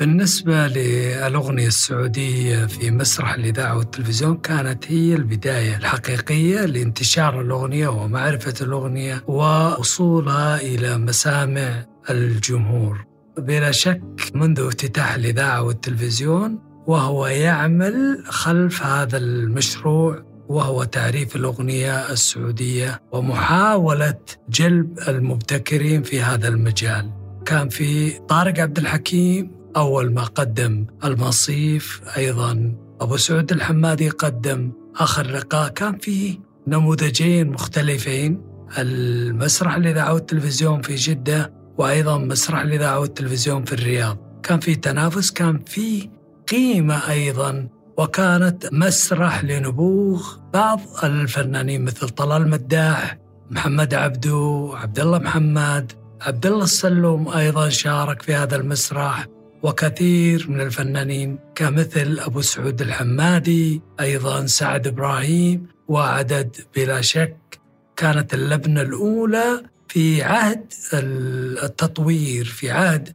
بالنسبة 0.00 0.66
للأغنية 0.66 1.66
السعودية 1.66 2.66
في 2.66 2.90
مسرح 2.90 3.34
الإذاعة 3.34 3.78
والتلفزيون 3.78 4.36
كانت 4.36 4.92
هي 4.92 5.14
البداية 5.14 5.76
الحقيقية 5.76 6.64
لانتشار 6.64 7.40
الأغنية 7.40 7.88
ومعرفة 7.88 8.54
الأغنية 8.64 9.24
ووصولها 9.28 10.60
إلى 10.60 10.98
مسامع 10.98 11.84
الجمهور. 12.10 13.13
بلا 13.38 13.70
شك 13.70 14.02
منذ 14.34 14.60
افتتاح 14.60 15.14
الإذاعة 15.14 15.62
والتلفزيون 15.62 16.58
وهو 16.86 17.26
يعمل 17.26 18.24
خلف 18.26 18.82
هذا 18.82 19.16
المشروع 19.16 20.22
وهو 20.48 20.84
تعريف 20.84 21.36
الأغنية 21.36 22.10
السعودية 22.12 23.00
ومحاولة 23.12 24.18
جلب 24.48 24.98
المبتكرين 25.08 26.02
في 26.02 26.22
هذا 26.22 26.48
المجال. 26.48 27.10
كان 27.46 27.68
في 27.68 28.10
طارق 28.10 28.60
عبد 28.60 28.78
الحكيم 28.78 29.50
أول 29.76 30.12
ما 30.12 30.22
قدم 30.22 30.86
المصيف 31.04 32.00
أيضا 32.16 32.74
أبو 33.00 33.16
سعود 33.16 33.52
الحمادي 33.52 34.08
قدم 34.08 34.72
آخر 34.96 35.26
لقاء. 35.26 35.68
كان 35.68 35.98
في 35.98 36.38
نموذجين 36.66 37.50
مختلفين 37.50 38.42
المسرح 38.78 39.76
الإذاعة 39.76 40.14
والتلفزيون 40.14 40.82
في 40.82 40.94
جدة 40.94 41.63
وأيضا 41.78 42.18
مسرح 42.18 42.60
الإذاعة 42.60 42.98
والتلفزيون 43.00 43.64
في 43.64 43.72
الرياض. 43.72 44.18
كان 44.42 44.60
في 44.60 44.74
تنافس 44.74 45.30
كان 45.30 45.58
في 45.66 46.10
قيمة 46.48 47.10
أيضا 47.10 47.68
وكانت 47.98 48.68
مسرح 48.72 49.44
لنبوغ 49.44 50.36
بعض 50.54 50.80
الفنانين 51.04 51.84
مثل 51.84 52.08
طلال 52.08 52.50
مداح 52.50 53.18
محمد 53.50 53.94
عبدو 53.94 54.72
عبد 54.74 55.00
الله 55.00 55.18
محمد 55.18 55.92
عبد 56.20 56.46
الله 56.46 56.64
السلوم 56.64 57.28
أيضا 57.28 57.68
شارك 57.68 58.22
في 58.22 58.34
هذا 58.34 58.56
المسرح. 58.56 59.26
وكثير 59.62 60.46
من 60.50 60.60
الفنانين 60.60 61.38
كمثل 61.54 62.18
أبو 62.20 62.40
سعود 62.40 62.80
الحمادي 62.80 63.82
أيضا 64.00 64.46
سعد 64.46 64.86
إبراهيم 64.86 65.66
وعدد 65.88 66.56
بلا 66.76 67.00
شك 67.00 67.60
كانت 67.96 68.34
اللبنة 68.34 68.82
الأولى 68.82 69.62
في 69.94 70.22
عهد 70.22 70.72
التطوير 71.62 72.44
في 72.44 72.70
عهد 72.70 73.08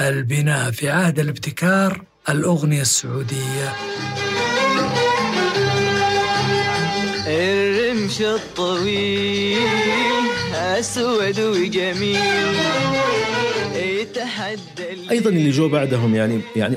البناء 0.00 0.70
في 0.70 0.90
عهد 0.90 1.18
الابتكار 1.18 2.02
الأغنية 2.28 2.80
السعودية. 2.80 3.72
الرمش 7.26 8.20
الطويل 8.20 9.58
أسود 10.54 11.40
وجميل 11.40 12.54
يتحدى 13.74 15.10
أيضا 15.10 15.30
اللي 15.30 15.50
جو 15.50 15.68
بعدهم 15.68 16.14
يعني 16.14 16.40
يعني 16.56 16.76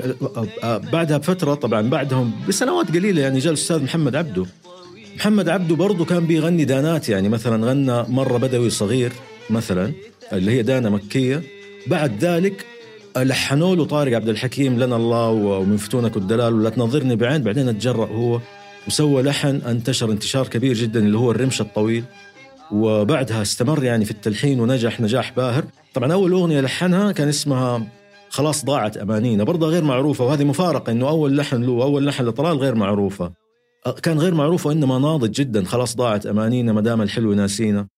بعدها 0.92 1.18
بفترة 1.18 1.54
طبعا 1.54 1.82
بعدهم 1.82 2.32
بسنوات 2.48 2.88
قليلة 2.88 3.22
يعني 3.22 3.38
جاء 3.38 3.52
الأستاذ 3.52 3.82
محمد 3.82 4.16
عبده. 4.16 4.46
محمد 5.16 5.48
عبده 5.48 5.74
برضه 5.74 6.04
كان 6.04 6.26
بيغني 6.26 6.64
دانات 6.64 7.08
يعني 7.08 7.28
مثلا 7.28 7.66
غنى 7.66 8.02
مرة 8.08 8.38
بدوي 8.38 8.70
صغير. 8.70 9.12
مثلا 9.50 9.92
اللي 10.32 10.50
هي 10.50 10.62
دانه 10.62 10.88
مكية. 10.88 11.42
بعد 11.86 12.24
ذلك 12.24 12.66
لحنوا 13.16 13.76
له 13.76 13.84
طارق 13.84 14.16
عبد 14.16 14.28
الحكيم 14.28 14.78
لنا 14.78 14.96
الله 14.96 15.28
ومن 15.28 15.76
فتونك 15.76 16.16
الدلال 16.16 16.54
ولا 16.54 16.70
تنظرني 16.70 17.16
بعين 17.16 17.42
بعدين 17.42 17.68
اتجرأ 17.68 18.06
هو 18.06 18.40
وسوى 18.86 19.22
لحن 19.22 19.48
انتشر 19.48 20.10
انتشار 20.10 20.48
كبير 20.48 20.74
جدا 20.74 21.00
اللي 21.00 21.18
هو 21.18 21.30
الرمش 21.30 21.60
الطويل. 21.60 22.04
وبعدها 22.72 23.42
استمر 23.42 23.84
يعني 23.84 24.04
في 24.04 24.10
التلحين 24.10 24.60
ونجح 24.60 25.00
نجاح 25.00 25.32
باهر. 25.36 25.64
طبعا 25.94 26.12
أول 26.12 26.32
أغنية 26.32 26.60
لحنها 26.60 27.12
كان 27.12 27.28
اسمها 27.28 27.86
خلاص 28.30 28.64
ضاعت 28.64 28.96
أمانينا 28.96 29.44
برضه 29.44 29.68
غير 29.68 29.84
معروفة 29.84 30.24
وهذه 30.24 30.44
مفارقة 30.44 30.92
إنه 30.92 31.08
أول 31.08 31.36
لحن 31.36 31.62
له 31.62 31.82
أول 31.82 32.06
لحن 32.06 32.24
لطلال 32.24 32.56
غير 32.56 32.74
معروفة. 32.74 33.32
كان 34.02 34.18
غير 34.18 34.34
معروفه 34.34 34.68
وإنما 34.68 34.98
ناضج 34.98 35.30
جدا 35.30 35.64
خلاص 35.64 35.96
ضاعت 35.96 36.26
أمانينا 36.26 36.72
ما 36.72 36.80
دام 36.80 37.02
الحلو 37.02 37.34
ناسينا. 37.34 37.88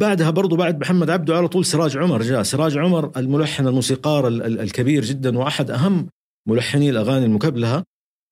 بعدها 0.00 0.30
برضو 0.30 0.56
بعد 0.56 0.80
محمد 0.80 1.10
عبده 1.10 1.36
على 1.36 1.48
طول 1.48 1.64
سراج 1.64 1.96
عمر 1.96 2.22
جاء. 2.22 2.42
سراج 2.42 2.78
عمر 2.78 3.10
الملحن 3.16 3.66
الموسيقار 3.66 4.28
ال- 4.28 4.42
ال- 4.42 4.60
الكبير 4.60 5.04
جدا 5.04 5.38
وأحد 5.38 5.70
أهم 5.70 6.06
ملحني 6.48 6.90
الأغاني 6.90 7.24
المكبلهة. 7.26 7.82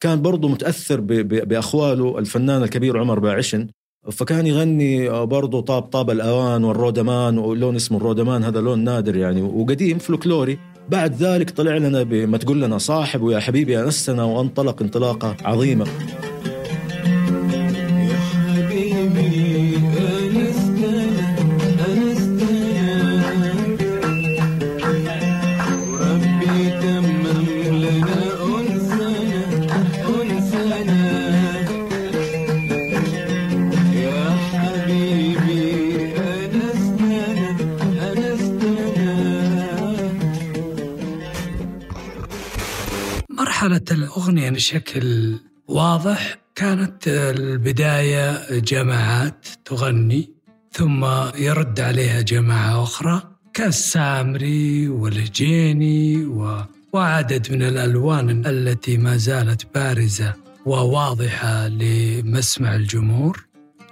كان 0.03 0.23
برضو 0.23 0.49
متأثر 0.49 1.01
ب- 1.01 1.07
ب- 1.07 1.49
بأخواله 1.49 2.19
الفنان 2.19 2.63
الكبير 2.63 2.99
عمر 2.99 3.19
باعشن. 3.19 3.69
فكان 4.13 4.47
يغني 4.47 5.09
برضو 5.27 5.61
طاب 5.61 5.83
طاب 5.83 6.11
الأوان 6.11 6.65
والرودمان 6.65 7.39
ولون 7.39 7.77
اسمه 7.77 7.97
الرودمان 7.99 8.45
هذا 8.45 8.61
لون 8.61 8.85
نادر 8.85 9.17
يعني 9.17 9.43
وقديم 9.43 9.99
فلكلوري. 9.99 10.59
بعد 10.89 11.15
ذلك 11.15 11.51
طلع 11.51 11.77
لنا 11.77 12.03
بما 12.03 12.39
تقول 12.39 12.63
لنا 12.63 12.79
صاحب 12.79 13.23
ويا 13.23 13.41
حبيبي 13.41 13.81
أنستنا 13.81 14.25
وأنطلق 14.25 14.83
انطلاقة 14.83 15.37
عظيمة. 15.45 15.87
بشكل 44.59 45.39
واضح 45.69 46.39
كانت 46.55 47.09
البداية 47.09 48.59
جماعات 48.59 49.47
تغني 49.65 50.31
ثم 50.73 51.05
يرد 51.37 51.81
عليها 51.81 52.21
جماعة 52.21 52.83
أخرى 52.83 53.23
كالسامري 53.55 54.89
والهجيني 54.89 56.25
و... 56.25 56.65
وعدد 56.93 57.53
من 57.53 57.63
الألوان 57.63 58.47
التي 58.47 58.97
ما 58.97 59.17
زالت 59.17 59.75
بارزة 59.75 60.35
وواضحة 60.67 61.69
لمسمع 61.69 62.75
الجمهور. 62.75 63.47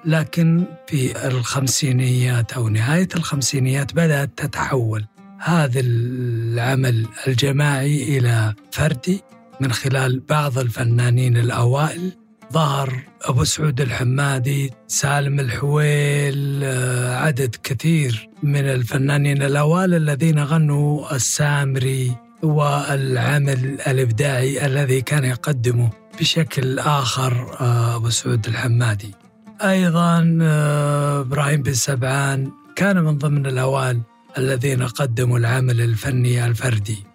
لكن 0.04 0.64
في 0.86 1.26
الخمسينيات 1.28 2.52
أو 2.52 2.68
نهاية 2.68 3.08
الخمسينيات 3.16 3.94
بدأت 3.94 4.30
تتحول 4.36 5.04
هذا 5.38 5.80
العمل 5.80 7.06
الجماعي 7.26 8.18
إلى 8.18 8.54
فردي. 8.70 9.22
من 9.60 9.72
خلال 9.72 10.20
بعض 10.20 10.58
الفنانين 10.58 11.36
الأوائل 11.36 12.12
ظهر 12.52 13.02
أبو 13.22 13.44
سعود 13.44 13.80
الحمادي 13.80 14.72
سالم 14.88 15.40
الحويل 15.40 16.64
عدد 17.04 17.56
كثير 17.62 18.28
من 18.42 18.64
الفنانين 18.68 19.42
الأوائل 19.42 19.94
الذين 19.94 20.38
غنوا 20.38 21.14
السامري 21.16 22.16
والعمل 22.42 23.80
الإبداعي 23.86 24.66
الذي 24.66 25.02
كان 25.02 25.24
يقدمه 25.24 25.90
بشكل 26.20 26.78
آخر 26.78 27.56
آه، 27.60 27.96
أبو 27.96 28.10
سعود 28.10 28.46
الحمادي. 28.46 29.14
أيضا 29.62 30.38
آه، 30.42 31.20
إبراهيم 31.20 31.62
بن 31.62 31.74
سبعان 31.74 32.50
كان 32.76 33.04
من 33.04 33.18
ضمن 33.18 33.46
الأوائل 33.46 34.00
الذين 34.38 34.82
قدموا 34.82 35.38
العمل 35.38 35.80
الفني 35.80 36.46
الفردي. 36.46 37.05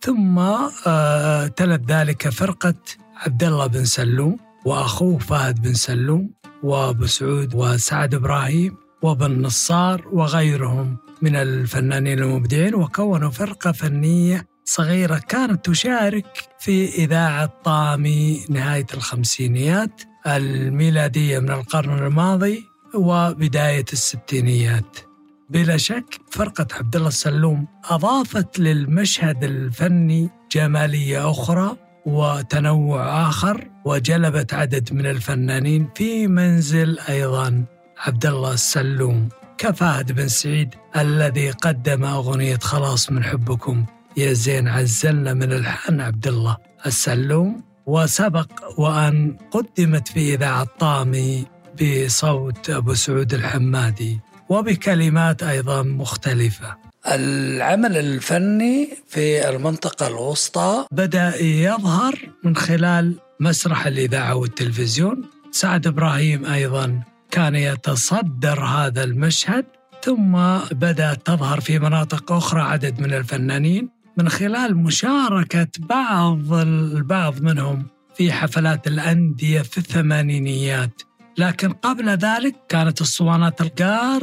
ثم 0.00 0.38
آه، 0.86 1.46
تلت 1.46 1.90
ذلك 1.90 2.28
فرقة 2.28 2.74
عبد 3.16 3.44
الله 3.44 3.66
بن 3.66 3.84
سلوم 3.84 4.36
وأخوه 4.64 5.18
فهد 5.18 5.62
بن 5.62 5.74
سلوم 5.74 6.30
وأبو 6.62 7.06
سعود 7.06 7.54
وسعد 7.54 8.14
إبراهيم 8.14 8.76
وابن 9.02 9.42
نصار 9.42 10.08
وغيرهم 10.12 10.96
من 11.22 11.36
الفنانين 11.36 12.18
المبدعين 12.18 12.74
وكونوا 12.74 13.30
فرقة 13.30 13.72
فنية 13.72 14.46
صغيرة 14.64 15.18
كانت 15.28 15.64
تشارك 15.64 16.48
في 16.60 16.88
إذاعة 16.88 17.52
طامي 17.64 18.44
نهاية 18.48 18.86
الخمسينيات 18.94 20.02
الميلادية 20.26 21.38
من 21.38 21.50
القرن 21.50 21.98
الماضي 21.98 22.64
وبداية 22.94 23.84
الستينيات. 23.92 25.07
بلا 25.50 25.76
شك 25.76 26.20
فرقة 26.30 26.66
عبد 26.72 26.96
الله 26.96 27.08
السلوم 27.08 27.66
أضافت 27.84 28.58
للمشهد 28.58 29.44
الفني 29.44 30.30
جمالية 30.52 31.30
أخرى 31.30 31.76
وتنوع 32.06 33.28
آخر 33.28 33.70
وجلبت 33.84 34.54
عدد 34.54 34.92
من 34.92 35.06
الفنانين 35.06 35.88
في 35.94 36.26
منزل 36.26 36.98
أيضا 37.08 37.64
عبد 37.98 38.26
الله 38.26 38.52
السلوم 38.52 39.28
كفهد 39.58 40.12
بن 40.12 40.28
سعيد 40.28 40.74
الذي 40.96 41.50
قدم 41.50 42.04
أغنية 42.04 42.58
خلاص 42.58 43.10
من 43.10 43.24
حبكم 43.24 43.86
يا 44.16 44.32
زين 44.32 44.68
عزلنا 44.68 45.34
من 45.34 45.52
الحان 45.52 46.00
عبد 46.00 46.26
الله 46.26 46.56
السلوم. 46.86 47.62
وسبق 47.86 48.50
وأن 48.80 49.36
قدمت 49.50 50.08
في 50.08 50.34
إذاعة 50.34 50.66
طامي 50.78 51.46
بصوت 51.82 52.70
أبو 52.70 52.94
سعود 52.94 53.34
الحمادي. 53.34 54.20
وبكلمات 54.48 55.42
أيضا 55.42 55.82
مختلفة. 55.82 56.76
العمل 57.06 57.96
الفني 57.96 58.88
في 59.08 59.48
المنطقة 59.48 60.06
الوسطى 60.06 60.86
بدأ 60.92 61.42
يظهر 61.42 62.14
من 62.44 62.56
خلال 62.56 63.14
مسرح 63.40 63.86
الإذاعة 63.86 64.34
والتلفزيون. 64.34 65.24
سعد 65.50 65.86
إبراهيم 65.86 66.46
أيضا 66.46 67.02
كان 67.30 67.54
يتصدر 67.54 68.64
هذا 68.64 69.04
المشهد 69.04 69.64
ثم 70.02 70.32
بدأت 70.72 71.26
تظهر 71.26 71.60
في 71.60 71.78
مناطق 71.78 72.32
أخرى 72.32 72.60
عدد 72.60 73.00
من 73.00 73.14
الفنانين. 73.14 73.88
من 74.16 74.28
خلال 74.28 74.76
مشاركة 74.76 75.68
بعض 75.78 76.52
البعض 76.52 77.40
منهم 77.40 77.86
في 78.14 78.32
حفلات 78.32 78.86
الأندية 78.86 79.62
في 79.62 79.78
الثمانينيات. 79.78 81.02
لكن 81.38 81.72
قبل 81.72 82.08
ذلك 82.08 82.54
كانت 82.68 83.00
اسطوانات 83.00 83.60
القار 83.60 84.22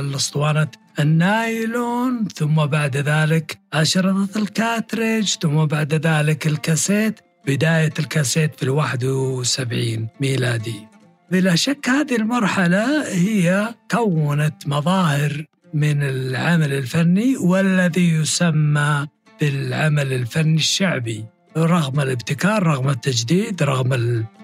الاسطوانة 0.00 0.68
النايلون 1.00 2.28
ثم 2.34 2.66
بعد 2.66 2.96
ذلك 2.96 3.58
أشرطة 3.72 4.38
ال 4.38 4.48
cartridge 4.48 5.36
ثم 5.42 5.64
بعد 5.64 5.94
ذلك 5.94 6.46
الكاسيت 6.46 7.20
بداية 7.46 7.92
الكاسيت 7.98 8.54
في 8.54 8.62
الواحد 8.62 9.04
وسبعين 9.04 10.08
ميلادي. 10.20 10.88
بلا 11.30 11.54
شك 11.54 11.88
هذه 11.88 12.16
المرحلة 12.16 13.08
هي 13.08 13.74
كونت 13.90 14.66
مظاهر 14.66 15.44
من 15.74 16.02
العمل 16.02 16.72
الفني 16.72 17.36
والذي 17.36 18.08
يسمى 18.08 19.06
بالعمل 19.40 20.12
الفني 20.12 20.56
الشعبي 20.56 21.24
رغم 21.56 22.00
الابتكار 22.00 22.62
رغم 22.62 22.88
التجديد 22.88 23.62
رغم 23.62 23.92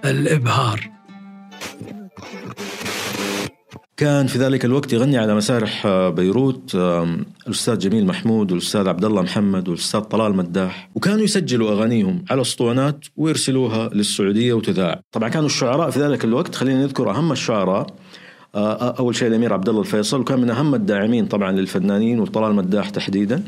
الإبهار. 0.05 0.91
كان 3.99 4.27
في 4.27 4.39
ذلك 4.39 4.65
الوقت 4.65 4.93
يغني 4.93 5.19
على 5.19 5.35
مسارح 5.35 5.87
آه، 5.87 6.11
بيروت 6.11 6.75
الأستاذ 7.47 7.79
جميل 7.79 8.07
محمود 8.07 8.53
والأستاذ 8.53 8.89
عبد 8.89 9.05
الله 9.05 9.23
محمد 9.23 9.69
والأستاذ 9.69 10.01
طلال 10.01 10.37
مداح 10.37 10.91
وكانوا 10.95 11.25
يسجلوا 11.25 11.71
أغانيهم 11.71 12.25
على 12.31 12.41
أسطوانات 12.41 13.05
ويرسلوها 13.17 13.89
للسعودية 13.89 14.53
وتذاع. 14.53 15.01
طبعا 15.13 15.29
كانوا 15.29 15.47
الشعراء 15.47 15.91
في 15.91 16.01
ذلك 16.01 16.25
الوقت 16.25 16.55
خلينا 16.55 16.83
نذكر 16.83 17.11
أهم 17.11 17.33
الشعراء 17.33 17.87
آه، 18.55 18.73
آه، 18.73 18.95
أول 18.99 19.15
شيء 19.17 19.29
الأمير 19.29 19.53
عبد 19.53 19.69
الله 19.69 19.81
الفيصل 19.81 20.21
وكان 20.21 20.41
من 20.41 20.51
أهم 20.51 20.75
الداعمين 20.75 21.27
طبعا 21.27 21.53
للفنانين 21.53 22.21
وطلال 22.21 22.55
مداح 22.55 22.91
تحديدا. 22.91 23.43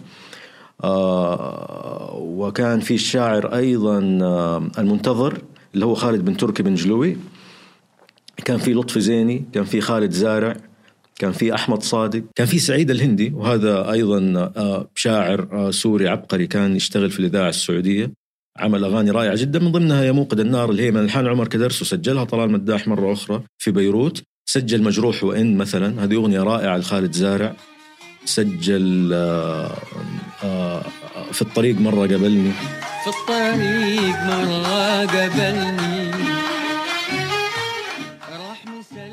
وكان 2.14 2.80
في 2.80 2.94
الشاعر 2.94 3.54
أيضا 3.54 3.98
المنتظر 4.78 5.38
اللي 5.74 5.84
هو 5.84 5.94
خالد 5.94 6.24
بن 6.24 6.36
تركي 6.36 6.62
بن 6.62 6.74
جلوي. 6.74 7.16
كان 8.40 8.59
في 8.59 8.72
لطفي 8.72 9.00
زيني 9.00 9.44
كان 9.53 9.64
في 9.64 9.81
خالد 9.81 10.11
زارع 10.11 10.57
كان 11.18 11.33
في 11.33 11.55
أحمد 11.55 11.83
صادق 11.83 12.22
كان 12.35 12.46
في 12.46 12.59
سعيد 12.59 12.90
الهندي 12.90 13.33
وهذا 13.35 13.90
أيضا 13.92 14.50
آه، 14.57 14.90
شاعر 14.94 15.48
آه، 15.53 15.70
سوري 15.70 16.09
عبقري 16.09 16.46
كان 16.46 16.76
يشتغل 16.76 17.11
في 17.11 17.20
الإذاعة 17.20 17.48
السعودية 17.48 18.12
عمل 18.59 18.85
أغاني 18.85 19.11
رائعة 19.11 19.37
جدا 19.37 19.59
من 19.59 19.72
ضمنها 19.72 20.05
يا 20.05 20.12
موقد 20.12 20.40
النار 20.40 20.70
اللي 20.70 20.83
هي 20.83 20.90
من 20.90 21.00
الحان 21.00 21.26
عمر 21.26 21.48
كدرس 21.48 21.83
وسجلها 21.83 22.24
طلال 22.24 22.50
مداح 22.50 22.88
مرة 22.88 23.12
أخرى 23.12 23.42
في 23.59 23.70
بيروت. 23.70 24.22
سجل 24.46 24.83
مجروح 24.83 25.24
وإن 25.24 25.57
مثلا 25.57 26.05
هذه 26.05 26.14
أغنية 26.14 26.42
رائعة 26.42 26.76
لخالد 26.79 27.12
زارع. 27.12 27.57
سجل 28.24 29.11
آه، 29.12 30.83
في 31.33 31.42
الطريق 31.42 31.81
مرة 31.81 32.03
قبلني 32.03 32.53
في 33.05 33.11
الطريق 33.11 34.16
مرة 34.24 35.07
قبلني 35.07 35.99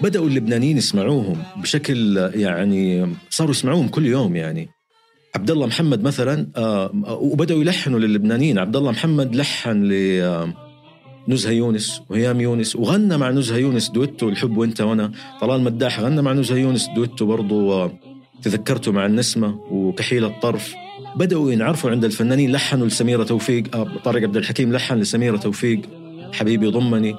بدأوا 0.01 0.27
اللبنانيين 0.27 0.77
يسمعوهم 0.77 1.43
بشكل 1.57 2.17
يعني 2.35 3.07
صاروا 3.29 3.51
يسمعوهم 3.51 3.87
كل 3.87 4.05
يوم 4.05 4.35
يعني. 4.35 4.69
عبد 5.35 5.51
الله 5.51 5.67
محمد 5.67 6.03
مثلا 6.03 6.47
آه، 6.57 6.91
وبدأوا 7.21 7.61
يلحنوا 7.61 7.99
للبنانيين. 7.99 8.59
عبد 8.59 8.75
الله 8.75 8.91
محمد 8.91 9.35
لحن 9.35 9.83
ل 9.83 10.53
نزهة 11.27 11.51
يونس 11.51 12.01
وهيام 12.09 12.41
يونس 12.41 12.75
وغنى 12.75 13.17
مع 13.17 13.31
نزهة 13.31 13.57
يونس 13.57 13.89
دويتو 13.89 14.29
الحب 14.29 14.57
وإنت 14.57 14.81
وأنا. 14.81 15.11
طلال 15.41 15.61
مداح 15.61 15.99
غنى 15.99 16.21
مع 16.21 16.33
نزهة 16.33 16.55
يونس 16.55 16.89
دويتو 16.95 17.25
برضو 17.25 17.89
تذكرته 18.43 18.91
مع 18.91 19.05
النسمة 19.05 19.59
وكحيل 19.71 20.25
الطرف. 20.25 20.73
بدأوا 21.15 21.51
ينعرفوا 21.51 21.91
عند 21.91 22.05
الفنانين 22.05 22.51
لحنوا 22.51 22.87
لسميرة 22.87 23.23
توفيق 23.23 23.75
آه، 23.75 23.87
طارق 24.03 24.23
عبد 24.23 24.37
الحكيم 24.37 24.73
لحن 24.73 24.95
لسميرة 24.99 25.37
توفيق 25.37 25.81
حبيبي 26.33 26.67
ضمني 26.67 27.15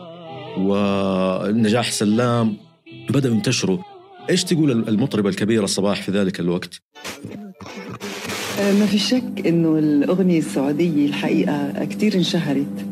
ونجاح 0.59 1.91
سلام. 1.91 2.68
بدأوا 3.11 3.35
ينتشروا 3.35 3.79
إيش 4.31 4.45
تقول 4.45 4.71
المطربة 4.89 5.29
الكبيرة 5.29 5.67
صباح 5.67 6.03
في 6.03 6.13
ذلك 6.13 6.41
الوقت؟ 6.41 6.81
آه، 8.61 8.73
ما 8.73 8.87
في 8.87 8.99
شك 8.99 9.47
إنه 9.47 9.79
الأغنية 9.79 10.39
السعودية 10.39 11.07
الحقيقة 11.07 11.85
كثير 11.85 12.15
انشهرت 12.15 12.87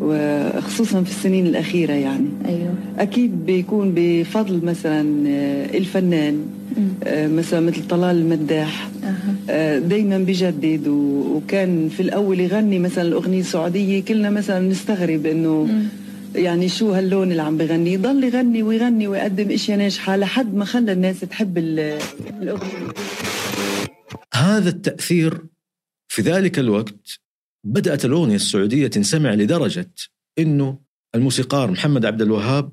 وخصوصا 0.00 1.02
في 1.02 1.10
السنين 1.10 1.46
الأخيرة 1.46 1.92
يعني 1.92 2.28
أيوه. 2.44 2.74
أكيد 2.98 3.46
بيكون 3.46 3.92
بفضل 3.96 4.64
مثلا 4.64 5.28
آه، 5.28 5.76
الفنان 5.76 6.46
آه، 7.04 7.28
مثلا 7.28 7.60
مثل 7.60 7.86
طلال 7.88 8.16
المداح 8.16 8.88
أه. 9.50 9.78
دايما 9.78 10.18
بجدد 10.18 10.88
وكان 10.88 11.88
في 11.88 12.00
الأول 12.00 12.40
يغني 12.40 12.78
مثلا 12.78 13.08
الأغنية 13.08 13.40
السعودية 13.40 14.02
كلنا 14.02 14.30
مثلا 14.30 14.68
نستغرب 14.68 15.26
إنه 15.26 15.68
يعني 16.34 16.68
شو 16.68 16.92
هاللون 16.92 17.30
اللي 17.30 17.42
عم 17.42 17.56
بغني؟ 17.56 17.92
يضل 17.92 18.24
يغني 18.24 18.62
ويغني 18.62 19.08
ويقدم 19.08 19.50
إشياء 19.50 19.78
ناجحة 19.78 20.16
لحد 20.16 20.54
ما 20.54 20.64
خلى 20.64 20.92
الناس 20.92 21.20
تحب 21.20 21.58
الأغنية. 21.58 22.92
هذا 24.34 24.68
التأثير 24.68 25.40
في 26.08 26.22
ذلك 26.22 26.58
الوقت 26.58 27.20
بدأت 27.64 28.04
الأغنية 28.04 28.34
السعودية 28.34 28.86
تنسمع 28.86 29.34
لدرجة 29.34 29.90
إنه 30.38 30.78
الموسيقار 31.14 31.70
محمد 31.70 32.04
عبد 32.06 32.22
الوهاب 32.22 32.72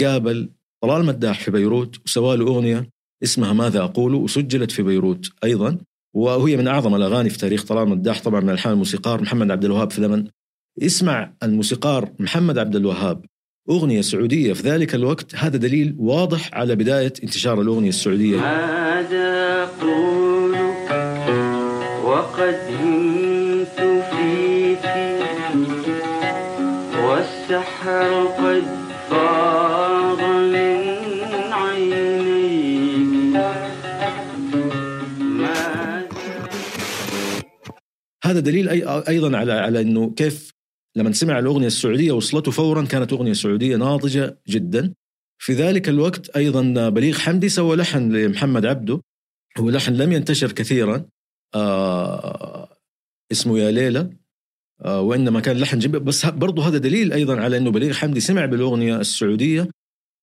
قابل 0.00 0.50
طلال 0.82 1.04
مداح 1.04 1.40
في 1.40 1.50
بيروت 1.50 1.96
وسوى 2.04 2.36
له 2.36 2.46
أغنية 2.46 2.90
اسمها 3.22 3.52
ماذا 3.52 3.80
أقول 3.80 4.14
وسجلت 4.14 4.70
في 4.70 4.82
بيروت 4.82 5.30
أيضا. 5.44 5.78
وهي 6.14 6.56
من 6.56 6.68
أعظم 6.68 6.94
الأغاني 6.94 7.30
في 7.30 7.38
تاريخ 7.38 7.64
طلال 7.64 7.88
مداح 7.88 8.22
طبعا 8.22 8.40
من 8.40 8.50
ألحان 8.50 8.72
الموسيقار 8.72 9.22
محمد 9.22 9.50
عبد 9.50 9.64
الوهاب 9.64 9.90
في 9.90 10.00
زمن 10.00 10.26
يسمع 10.78 11.32
الموسيقار 11.42 12.12
محمد 12.18 12.58
عبد 12.58 12.76
الوهاب. 12.76 13.24
أغنية 13.70 14.00
سعودية 14.00 14.52
في 14.52 14.62
ذلك 14.62 14.94
الوقت. 14.94 15.34
هذا 15.34 15.56
دليل 15.56 15.96
واضح 15.98 16.54
على 16.54 16.76
بداية 16.76 17.12
انتشار 17.24 17.60
الأغنية 17.60 17.88
السعودية. 17.88 18.38
هذا 18.38 19.64
قولك 19.64 20.90
وقد 22.04 22.58
همت 22.80 23.80
فيك 24.10 24.84
والسحر 27.04 28.26
قد 28.26 28.64
فاض 29.10 30.20
من 30.20 31.52
عينيك. 31.52 32.20
هذا 38.24 38.40
دليل 38.40 38.68
أي 38.68 38.84
أيضا 39.08 39.36
على 39.36 39.52
على 39.52 39.80
إنه 39.80 40.10
كيف 40.10 40.49
لما 40.96 41.12
سمع 41.12 41.38
الأغنية 41.38 41.66
السعودية 41.66 42.12
وصلته 42.12 42.50
فورا 42.50 42.84
كانت 42.84 43.12
أغنية 43.12 43.32
سعودية 43.32 43.76
ناضجة 43.76 44.38
جدا. 44.48 44.94
في 45.42 45.52
ذلك 45.52 45.88
الوقت 45.88 46.28
أيضا 46.28 46.88
بليغ 46.88 47.18
حمدي 47.18 47.48
سوى 47.48 47.76
لحن 47.76 48.12
لمحمد 48.12 48.66
عبده 48.66 49.00
هو 49.58 49.70
لحن 49.70 49.94
لم 49.94 50.12
ينتشر 50.12 50.52
كثيرا 50.52 51.04
آه 51.54 52.76
اسمه 53.32 53.58
يا 53.58 53.70
ليلى 53.70 54.10
آه 54.84 55.00
وإنما 55.00 55.40
كان 55.40 55.56
لحن 55.56 55.78
جميل. 55.78 56.00
بس 56.00 56.26
برضه 56.26 56.68
هذا 56.68 56.78
دليل 56.78 57.12
أيضا 57.12 57.40
على 57.40 57.56
إنه 57.56 57.70
بليغ 57.70 57.92
حمدي 57.92 58.20
سمع 58.20 58.46
بالأغنية 58.46 58.96
السعودية 59.00 59.68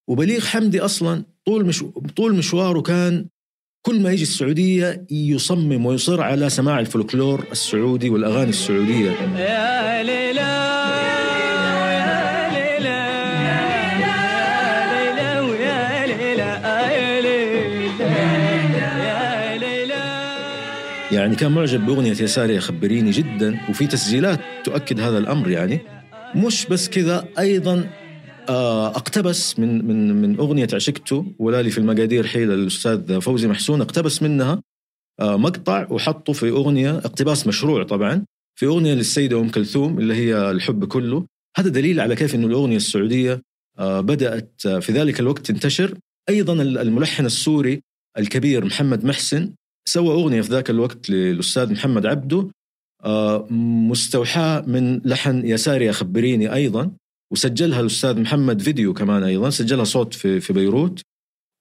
وبليغ 0.09 0.45
حمدي 0.45 0.81
أصلا 0.81 1.23
طول 1.45 1.65
مش 1.65 1.83
طول 2.15 2.35
مشواره 2.35 2.81
كان 2.81 3.25
كل 3.81 4.01
ما 4.01 4.11
يجي 4.11 4.23
السعودية 4.23 5.05
يصمم 5.11 5.85
ويصر 5.85 6.21
على 6.21 6.49
سماع 6.49 6.79
الفولكلور 6.79 7.45
السعودي 7.51 8.09
والأغاني 8.09 8.49
السعودية. 8.49 9.11
يا 9.37 10.03
ليلى 10.03 10.67
يعني 21.11 21.35
كان 21.35 21.51
معجب 21.51 21.85
بأغنية 21.85 22.15
يا 22.21 22.25
ساري 22.25 22.59
خبريني 22.59 23.11
جدا 23.11 23.59
وفي 23.69 23.87
تسجيلات 23.87 24.39
تؤكد 24.63 24.99
هذا 24.99 25.17
الأمر 25.17 25.49
يعني. 25.49 25.79
مش 26.35 26.65
بس 26.65 26.89
كذا 26.89 27.25
أيضا 27.39 27.73
آه، 27.73 28.06
اقتبس 28.49 29.59
من 29.59 29.85
من 29.85 30.21
من 30.21 30.37
أغنية 30.39 30.67
عشقته 30.73 31.25
ولا 31.39 31.61
لي 31.61 31.69
في 31.69 31.77
المقادير 31.77 32.27
حيل 32.27 32.51
الأستاذ 32.51 33.21
فوزي 33.21 33.47
محسون 33.47 33.81
اقتبس 33.81 34.23
منها 34.23 34.61
آه، 35.19 35.37
مقطع 35.37 35.87
وحطه 35.89 36.33
في 36.33 36.49
أغنية 36.49 36.97
اقتباس 36.97 37.47
مشروع 37.47 37.83
طبعا 37.83 38.25
في 38.59 38.65
أغنية 38.65 38.93
للسيدة 38.93 39.39
أم 39.39 39.49
كلثوم 39.49 39.99
اللي 39.99 40.13
هي 40.15 40.51
الحب 40.51 40.85
كله. 40.85 41.25
هذا 41.57 41.69
دليل 41.69 41.99
على 41.99 42.15
كيف 42.15 42.35
إنه 42.35 42.47
الأغنية 42.47 42.75
السعودية 42.75 43.41
آه، 43.79 44.01
بدأت 44.01 44.67
في 44.67 44.91
ذلك 44.91 45.19
الوقت 45.19 45.45
تنتشر. 45.45 45.97
أيضا 46.29 46.53
الملحن 46.53 47.25
السوري 47.25 47.81
الكبير 48.17 48.65
محمد 48.65 49.05
محسن 49.05 49.53
سوى 49.89 50.13
أغنية 50.13 50.41
في 50.41 50.51
ذاك 50.51 50.69
الوقت 50.69 51.09
للأستاذ 51.09 51.71
محمد 51.71 52.05
عبده 52.05 52.49
مستوحاة 53.89 54.61
من 54.61 55.01
لحن 55.05 55.47
يا 55.47 55.91
خبريني 55.91 56.53
أيضا. 56.53 56.91
وسجلها 57.31 57.79
الأستاذ 57.79 58.19
محمد 58.19 58.61
فيديو 58.61 58.93
كمان 58.93 59.23
أيضا 59.23 59.49
سجلها 59.49 59.83
صوت 59.83 60.13
في 60.13 60.39
في 60.39 60.53
بيروت 60.53 61.01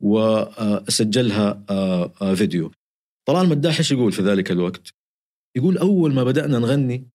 وسجلها 0.02 1.64
آه، 1.70 2.12
آه، 2.22 2.34
فيديو. 2.34 2.70
طلال 3.28 3.48
مداح 3.48 3.78
إيش 3.78 3.92
يقول 3.92 4.12
في 4.12 4.22
ذلك 4.22 4.50
الوقت؟ 4.50 4.90
يقول 5.56 5.78
أول 5.78 6.14
ما 6.14 6.24
بدأنا 6.24 6.58
نغني 6.58 7.08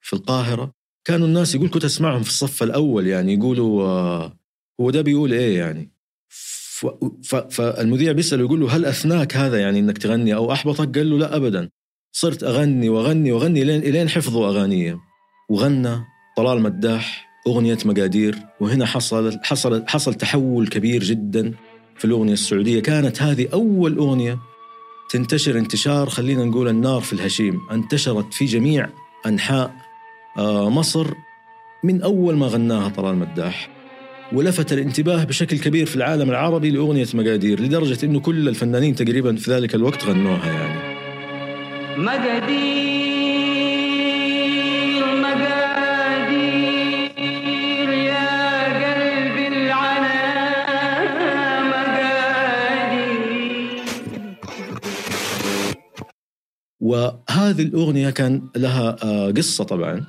في 0.00 0.12
القاهرة 0.12 0.72
كانوا 1.04 1.26
الناس 1.26 1.54
يقول 1.54 1.70
كنت 1.70 1.84
أسمعهم 1.84 2.22
في 2.22 2.28
الصف 2.28 2.62
الأول 2.62 3.06
يعني 3.06 3.34
يقولوا 3.34 3.82
آه، 3.82 4.38
هو 4.80 4.90
ده 4.90 5.02
بيقول 5.02 5.32
إيه 5.32 5.58
يعني؟ 5.58 5.90
فالمذيع 7.50 8.12
بيسأله 8.12 8.42
يقول 8.42 8.60
له 8.60 8.76
هل 8.76 8.84
أثناك 8.84 9.36
هذا 9.36 9.60
يعني 9.60 9.78
أنك 9.78 9.98
تغني؟ 9.98 10.34
أو 10.34 10.52
أحبطك؟ 10.52 10.98
قال 10.98 11.10
له 11.10 11.18
لا 11.18 11.36
أبدا. 11.36 11.70
صرت 12.12 12.42
أغني 12.42 12.88
وأغني 12.88 13.32
وأغني 13.32 13.64
لين 13.64 13.82
إلين 13.82 14.08
حفظوا 14.08 14.48
أغانية 14.48 14.98
وغنى 15.50 16.04
طلال 16.36 16.60
مداح 16.60 17.27
أغنية 17.48 17.78
مقادير 17.84 18.38
وهنا 18.60 18.86
حصل 18.86 19.38
حصل 19.42 19.84
حصل 19.86 20.14
تحول 20.14 20.68
كبير 20.68 21.04
جدا 21.04 21.54
في 21.96 22.04
الأغنية 22.04 22.32
السعودية. 22.32 22.80
كانت 22.80 23.22
هذه 23.22 23.48
أول 23.52 23.98
أغنية 23.98 24.38
تنتشر 25.10 25.58
انتشار 25.58 26.08
خلينا 26.08 26.44
نقول 26.44 26.68
النار 26.68 27.00
في 27.00 27.12
الهشيم. 27.12 27.60
انتشرت 27.72 28.34
في 28.34 28.44
جميع 28.44 28.88
أنحاء 29.26 29.74
آه، 30.38 30.70
مصر 30.70 31.06
من 31.84 32.02
أول 32.02 32.36
ما 32.36 32.46
غناها 32.46 32.88
طلال 32.88 33.16
مداح. 33.16 33.70
ولفت 34.32 34.72
الانتباه 34.72 35.24
بشكل 35.24 35.58
كبير 35.58 35.86
في 35.86 35.96
العالم 35.96 36.30
العربي 36.30 36.70
لأغنية 36.70 37.06
مقادير 37.14 37.60
لدرجة 37.60 38.04
أنه 38.04 38.20
كل 38.20 38.48
الفنانين 38.48 38.94
تقريبا 38.94 39.36
في 39.36 39.50
ذلك 39.50 39.74
الوقت 39.74 40.04
غنوها 40.04 40.52
يعني. 40.52 40.98
مقادير. 41.98 43.37
وهذه 56.88 57.62
الأغنية 57.62 58.10
كان 58.10 58.42
لها 58.56 58.96
آه، 59.02 59.30
قصة 59.30 59.64
طبعا. 59.64 60.04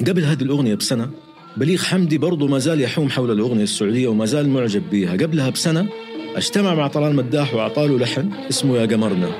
قبل 0.00 0.24
هذه 0.24 0.42
الأغنية 0.42 0.74
بسنة 0.74 1.10
بليغ 1.56 1.82
حمدي 1.82 2.18
برضو 2.18 2.48
ما 2.48 2.58
زال 2.58 2.80
يحوم 2.80 3.10
حول 3.10 3.30
الأغنية 3.30 3.62
السعودية 3.62 4.08
وما 4.08 4.26
زال 4.26 4.48
معجب 4.48 4.90
بها 4.90 5.12
قبلها 5.12 5.50
بسنة 5.50 5.88
اجتمع 6.36 6.74
مع 6.74 6.86
طلال 6.88 7.16
مداح 7.16 7.54
وأعطاه 7.54 7.86
لحن 7.86 8.30
اسمه 8.50 8.76
يا 8.76 8.86
قمرنا. 8.86 9.30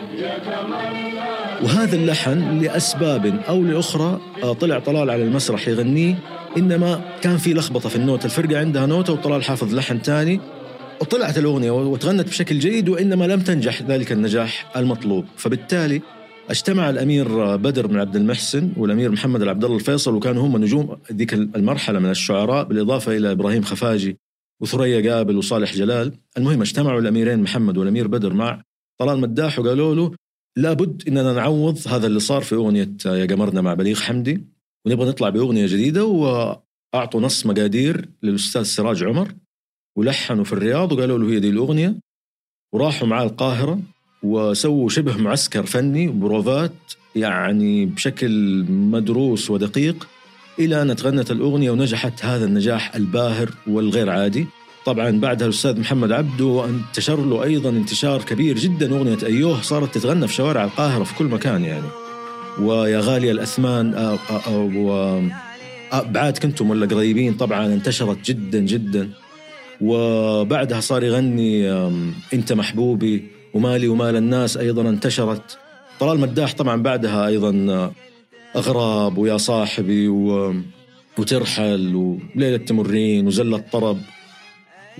وهذا 1.62 1.96
اللحن 1.96 2.58
لأسباب 2.58 3.26
أو 3.48 3.62
لأخرى 3.62 4.20
آه، 4.42 4.52
طلع 4.52 4.78
طلال 4.78 5.10
على 5.10 5.22
المسرح 5.22 5.68
يغنيه. 5.68 6.18
إنما 6.56 7.00
كان 7.22 7.36
في 7.36 7.54
لخبطة 7.54 7.88
في 7.88 7.96
النوتة 7.96 8.24
الفرقة 8.24 8.58
عندها 8.58 8.86
نوتة 8.86 9.12
وطلال 9.12 9.44
حافظ 9.44 9.74
لحن 9.74 10.02
تاني. 10.02 10.40
وطلعت 11.00 11.38
الأغنية 11.38 11.70
وتغنت 11.70 12.28
بشكل 12.28 12.58
جيد 12.58 12.88
وإنما 12.88 13.24
لم 13.24 13.40
تنجح 13.40 13.82
ذلك 13.82 14.12
النجاح 14.12 14.70
المطلوب. 14.76 15.24
فبالتالي 15.36 16.02
اجتمع 16.52 16.90
الأمير 16.90 17.56
بدر 17.56 17.86
بن 17.86 18.00
عبد 18.00 18.16
المحسن 18.16 18.72
والأمير 18.76 19.10
محمد 19.10 19.42
العبد 19.42 19.64
الله 19.64 19.76
الفيصل 19.76 20.14
وكانوا 20.14 20.46
هم 20.46 20.56
نجوم 20.56 20.98
ذيك 21.12 21.34
المرحلة 21.34 21.98
من 21.98 22.10
الشعراء 22.10 22.64
بالإضافة 22.64 23.16
إلى 23.16 23.32
إبراهيم 23.32 23.62
خفاجي 23.62 24.18
وثريا 24.62 25.12
قابل 25.12 25.36
وصالح 25.36 25.74
جلال، 25.74 26.12
المهم 26.38 26.60
اجتمعوا 26.60 27.00
الأميرين 27.00 27.42
محمد 27.42 27.78
والأمير 27.78 28.06
بدر 28.06 28.32
مع 28.34 28.62
طلال 29.00 29.20
مداح 29.20 29.58
وقالوا 29.58 29.94
له 29.94 30.12
لابد 30.56 31.08
إننا 31.08 31.32
نعوض 31.32 31.78
هذا 31.88 32.06
اللي 32.06 32.20
صار 32.20 32.42
في 32.42 32.54
أغنية 32.54 32.96
يا 33.06 33.26
قمرنا 33.26 33.60
مع 33.60 33.74
بليغ 33.74 34.00
حمدي 34.00 34.44
ونبغى 34.86 35.08
نطلع 35.08 35.28
بأغنية 35.28 35.66
جديدة 35.66 36.04
وأعطوا 36.04 37.20
نص 37.20 37.46
مقادير 37.46 38.08
للأستاذ 38.22 38.62
سراج 38.62 39.04
عمر 39.04 39.34
ولحنوا 39.98 40.44
في 40.44 40.52
الرياض 40.52 40.92
وقالوا 40.92 41.18
له 41.18 41.30
هي 41.30 41.40
دي 41.40 41.48
الأغنية 41.50 41.94
وراحوا 42.74 43.08
معاه 43.08 43.24
القاهرة. 43.24 43.80
وسووا 44.22 44.88
شبه 44.88 45.16
معسكر 45.16 45.66
فني 45.66 46.08
بروفات 46.08 46.72
يعني 47.16 47.86
بشكل 47.86 48.64
مدروس 48.68 49.50
ودقيق 49.50 50.08
إلى 50.58 50.82
أن 50.82 50.96
تغنت 50.96 51.30
الأغنية 51.30 51.70
ونجحت 51.70 52.24
هذا 52.24 52.44
النجاح 52.44 52.94
الباهر 52.94 53.50
والغير 53.66 54.10
عادي. 54.10 54.46
طبعا 54.86 55.10
بعدها 55.20 55.46
الأستاذ 55.46 55.80
محمد 55.80 56.12
عبده 56.12 56.64
انتشر 56.64 57.24
له 57.26 57.42
أيضا 57.42 57.70
انتشار 57.70 58.22
كبير 58.22 58.58
جدا 58.58 58.96
أغنية 58.96 59.18
أيوه 59.22 59.62
صارت 59.62 59.94
تتغنى 59.94 60.28
في 60.28 60.34
شوارع 60.34 60.64
القاهرة 60.64 61.04
في 61.04 61.14
كل 61.14 61.24
مكان 61.24 61.64
يعني. 61.64 61.86
ويا 62.60 63.00
غالية 63.00 63.32
الأثمان 63.32 63.94
آه، 63.94 64.18
آه، 64.30 64.40
آه، 64.46 64.70
و 64.76 65.20
بعاد 65.92 66.38
كنتم 66.38 66.70
ولا 66.70 66.86
قريبين 66.86 67.34
طبعا 67.34 67.66
انتشرت 67.66 68.18
جدا 68.24 68.58
جدا 68.58 69.10
وبعدها 69.80 70.80
صار 70.80 71.04
يغني 71.04 71.72
إنت 72.34 72.52
محبوبي 72.52 73.24
ومالي 73.54 73.88
ومال 73.88 74.16
الناس 74.16 74.56
أيضا 74.56 74.88
انتشرت. 74.88 75.58
طلال 76.00 76.20
مداح 76.20 76.54
طبعا 76.54 76.82
بعدها 76.82 77.26
أيضا 77.26 77.66
آه، 77.70 77.92
أغراب 78.56 79.18
ويا 79.18 79.36
صاحبي 79.36 80.08
و... 80.08 80.54
وترحل 81.18 81.94
وليلة 81.94 82.56
تمرين 82.56 83.26
وزلة 83.26 83.64
طرب. 83.72 83.98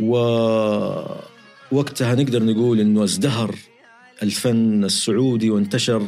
ووقتها 0.00 1.14
نقدر 2.14 2.44
نقول 2.44 2.80
إنه 2.80 3.04
ازدهر 3.04 3.54
الفن 4.22 4.84
السعودي 4.84 5.50
وانتشر 5.50 6.06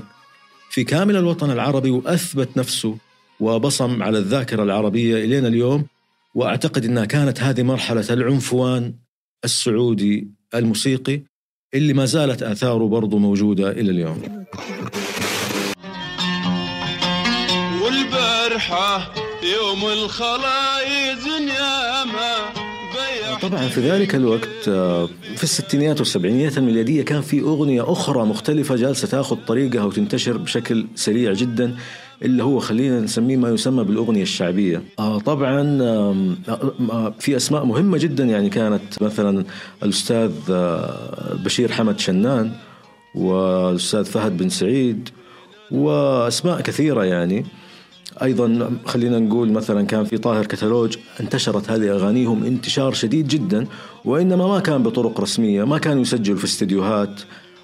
في 0.70 0.84
كامل 0.84 1.16
الوطن 1.16 1.50
العربي 1.50 1.90
وأثبت 1.90 2.56
نفسه 2.56 2.96
وبصم 3.40 4.02
على 4.02 4.18
الذاكرة 4.18 4.62
العربية 4.62 5.24
الين 5.24 5.46
اليوم. 5.46 5.86
وأعتقد 6.34 6.84
إنها 6.84 7.04
كانت 7.04 7.40
هذه 7.40 7.62
مرحلة 7.62 8.04
العنفوان 8.10 8.94
السعودي 9.44 10.28
الموسيقي. 10.54 11.22
اللي 11.74 11.92
ما 11.92 12.04
زالت 12.04 12.42
آثاره 12.42 12.88
برضو 12.88 13.18
موجودة 13.18 13.70
إلى 13.70 13.90
اليوم. 13.90 14.44
يوم 19.44 19.84
الخلايز 19.92 21.26
ياما 21.26 22.36
بيع 22.94 23.38
طبعا 23.48 23.68
في 23.68 23.80
ذلك 23.80 24.14
الوقت 24.14 24.68
آه، 24.68 25.08
في 25.36 25.42
الستينيات 25.42 25.98
والسبعينيات 25.98 26.58
الميلادية 26.58 27.02
كان 27.02 27.20
في 27.20 27.40
أغنية 27.40 27.92
أخرى 27.92 28.24
مختلفة 28.24 28.76
جالسة 28.76 29.08
تأخذ 29.08 29.36
طريقها 29.36 29.84
وتنتشر 29.84 30.36
بشكل 30.36 30.86
سريع 30.94 31.32
جدا 31.32 31.76
اللي 32.22 32.44
هو 32.44 32.58
خلينا 32.58 33.00
نسميه 33.00 33.36
ما 33.36 33.50
يسمى 33.50 33.84
بالأغنية 33.84 34.22
الشعبية. 34.22 34.82
آه 34.98 35.18
طبعا 35.18 35.78
آه، 35.82 37.12
في 37.18 37.36
أسماء 37.36 37.64
مهمة 37.64 37.98
جدا 37.98 38.24
يعني 38.24 38.50
كانت 38.50 39.02
مثلا 39.02 39.44
الأستاذ 39.82 40.32
آه، 40.50 41.34
بشير 41.44 41.72
حمد 41.72 41.98
شنان 41.98 42.52
والأستاذ 43.14 44.04
فهد 44.04 44.36
بن 44.36 44.48
سعيد 44.48 45.08
وأسماء 45.70 46.60
كثيرة 46.60 47.04
يعني 47.04 47.44
أيضا 48.22 48.78
خلينا 48.84 49.18
نقول 49.18 49.52
مثلا 49.52 49.86
كان 49.86 50.04
في 50.04 50.18
طاهر 50.18 50.46
كتالوج 50.46 50.96
انتشرت 51.20 51.70
هذه 51.70 51.90
أغانيهم 51.90 52.44
انتشار 52.44 52.92
شديد 52.92 53.28
جدا 53.28 53.66
وإنما 54.04 54.46
ما 54.46 54.60
كان 54.60 54.82
بطرق 54.82 55.20
رسمية 55.20 55.64
ما 55.64 55.78
كانوا 55.78 56.02
يسجلوا 56.02 56.38
في 56.38 56.44
استديوهات 56.44 57.20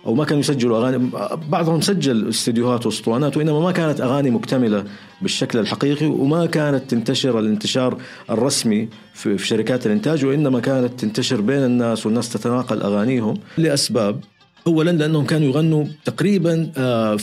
أو 0.06 0.14
ما 0.14 0.24
كانوا 0.24 0.40
يسجلوا 0.40 0.78
أغاني. 0.78 1.10
بعضهم 1.48 1.80
سجل 1.80 2.28
استديوهات 2.28 2.86
وأسطوانات 2.86 3.36
وإنما 3.36 3.60
ما 3.60 3.72
كانت 3.72 4.00
أغاني 4.00 4.30
مكتملة 4.30 4.84
بالشكل 5.22 5.58
الحقيقي 5.58 6.06
وما 6.06 6.46
كانت 6.46 6.90
تنتشر 6.90 7.38
الانتشار 7.38 8.02
الرسمي 8.30 8.88
في 9.14 9.38
شركات 9.38 9.86
الإنتاج 9.86 10.24
وإنما 10.24 10.60
كانت 10.60 11.00
تنتشر 11.00 11.40
بين 11.40 11.64
الناس 11.64 12.06
والناس 12.06 12.32
تتناقل 12.32 12.82
أغانيهم 12.82 13.34
لأسباب. 13.58 14.24
اولا 14.66 14.90
لأنهم 14.90 15.26
كانوا 15.26 15.48
يغنوا 15.48 15.84
تقريبا 16.04 16.72
آه، 16.76 17.16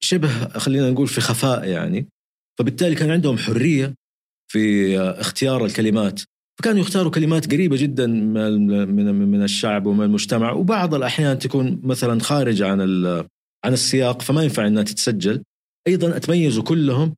شبه 0.00 0.48
خلينا 0.48 0.90
نقول 0.90 1.08
في 1.08 1.20
خفاء 1.20 1.64
يعني. 1.64 2.06
فبالتالي 2.58 2.94
كان 2.94 3.10
عندهم 3.10 3.38
حرية 3.38 3.94
في 4.48 4.98
آه، 4.98 5.20
اختيار 5.20 5.64
الكلمات. 5.64 6.20
فكانوا 6.58 6.80
يختاروا 6.80 7.10
كلمات 7.10 7.52
قريبة 7.52 7.76
جدا 7.76 8.06
من 8.06 9.28
من 9.28 9.42
الشعب 9.42 9.86
ومن 9.86 10.04
المجتمع 10.04 10.52
وبعض 10.52 10.94
الأحيان 10.94 11.38
تكون 11.38 11.80
مثلا 11.84 12.20
خارجه 12.20 12.66
عن 12.68 12.80
عن 13.64 13.72
السياق 13.72 14.22
فما 14.22 14.42
ينفع 14.42 14.66
إنها 14.66 14.82
تتسجل. 14.82 15.42
أيضا 15.88 16.16
أتميزوا 16.16 16.62
كلهم 16.62 17.14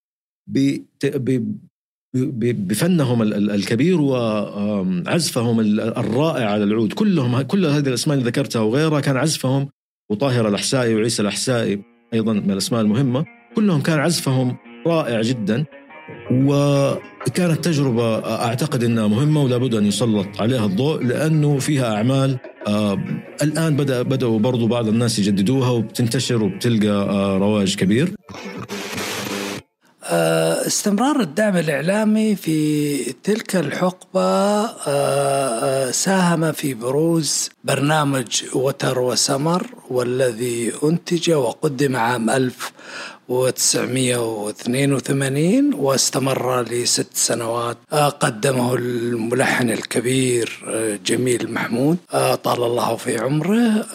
بفنهم 2.14 3.22
ال- 3.22 3.34
ال- 3.34 3.50
الكبير 3.50 4.00
وعزفهم 4.00 5.60
ال- 5.60 5.80
الرائع 5.80 6.50
على 6.50 6.64
العود. 6.64 6.92
كلهم 6.92 7.40
كل 7.40 7.66
هذه 7.66 7.88
الأسماء 7.88 8.18
اللي 8.18 8.28
ذكرتها 8.28 8.60
وغيرها 8.60 9.00
كان 9.00 9.16
عزفهم 9.16 9.68
وطاهر 10.10 10.48
الأحسائي 10.48 10.94
وعيسى 10.94 11.22
الأحسائي 11.22 11.82
أيضا 12.14 12.32
من 12.32 12.50
الأسماء 12.50 12.80
المهمة. 12.80 13.24
كلهم 13.56 13.80
كان 13.82 13.98
عزفهم 13.98 14.56
رائع 14.86 15.22
جدا. 15.22 15.64
وكانت 16.30 17.64
تجربة 17.64 18.18
أعتقد 18.18 18.84
أنها 18.84 19.06
مهمة 19.06 19.42
ولا 19.42 19.56
بد 19.56 19.74
أن 19.74 19.86
يسلط 19.86 20.26
عليها 20.40 20.66
الضوء 20.66 21.02
لأنه 21.02 21.58
فيها 21.58 21.94
أعمال 21.96 22.38
آه 22.66 22.98
الآن 23.42 23.76
بدأ 23.76 24.02
بدأوا 24.02 24.38
برضو 24.38 24.66
بعض 24.66 24.88
الناس 24.88 25.18
يجددوها 25.18 25.70
وبتنتشر 25.70 26.42
وبتلقى 26.42 26.88
آه 26.88 27.38
رواج 27.38 27.74
كبير. 27.76 28.14
آه، 30.08 30.66
استمرار 30.66 31.20
الدعم 31.20 31.56
الإعلامي 31.56 32.36
في 32.36 32.96
تلك 33.12 33.56
الحقبة 33.56 34.66
ساهم 35.90 36.52
في 36.52 36.74
بروز 36.74 37.50
برنامج 37.64 38.42
وتر 38.54 38.98
وسمر 38.98 39.66
والذي 39.90 40.72
أنتج 40.84 41.30
وقدم 41.30 41.96
عام 41.96 42.30
1982 43.30 45.74
واستمر 45.74 46.62
لست 46.62 47.06
سنوات. 47.14 47.76
آه، 47.92 48.08
قدمه 48.08 48.74
الملحن 48.74 49.70
الكبير 49.70 50.64
آه، 50.68 50.98
جميل 51.06 51.52
محمود. 51.52 51.96
آه، 52.14 52.34
طال 52.34 52.62
الله 52.62 52.96
في 52.96 53.18
عمره. 53.18 53.86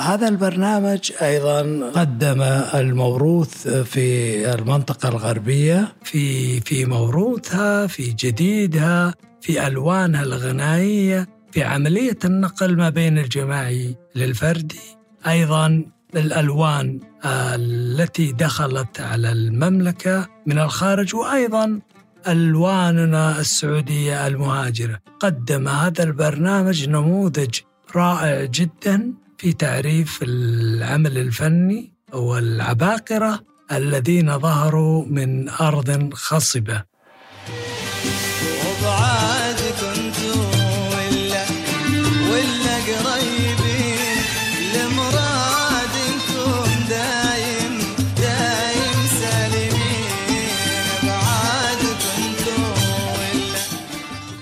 هذا 0.00 0.28
البرنامج 0.28 1.12
أيضا 1.22 1.90
قدم 1.94 2.42
الموروث 2.74 3.68
في 3.68 4.54
المنطقة 4.54 5.08
الغربية 5.08 5.92
في 6.04 6.60
في 6.60 6.84
موروثها 6.84 7.86
في 7.86 8.14
جديدها 8.18 9.14
في 9.40 9.66
ألوانها 9.66 10.22
الغنائية 10.22 11.28
في 11.52 11.62
عملية 11.62 12.18
النقل 12.24 12.76
ما 12.76 12.88
بين 12.88 13.18
الجماعي 13.18 13.96
للفردي. 14.14 14.80
أيضا 15.26 15.84
الألوان 16.16 17.00
التي 17.24 18.32
دخلت 18.32 19.00
على 19.00 19.32
المملكة 19.32 20.28
من 20.46 20.58
الخارج 20.58 21.14
وأيضا 21.14 21.80
ألواننا 22.28 23.40
السعودية 23.40 24.26
المهاجرة. 24.26 24.98
قدم 25.20 25.68
هذا 25.68 26.02
البرنامج 26.02 26.88
نموذج 26.88 27.58
رائع 27.96 28.44
جدا 28.44 29.12
في 29.38 29.52
تعريف 29.52 30.22
العمل 30.22 31.18
الفني 31.18 31.92
والعباقرة 32.12 33.40
الذين 33.72 34.38
ظهروا 34.38 35.06
من 35.06 35.48
أرض 35.48 36.14
خصبة. 36.14 36.89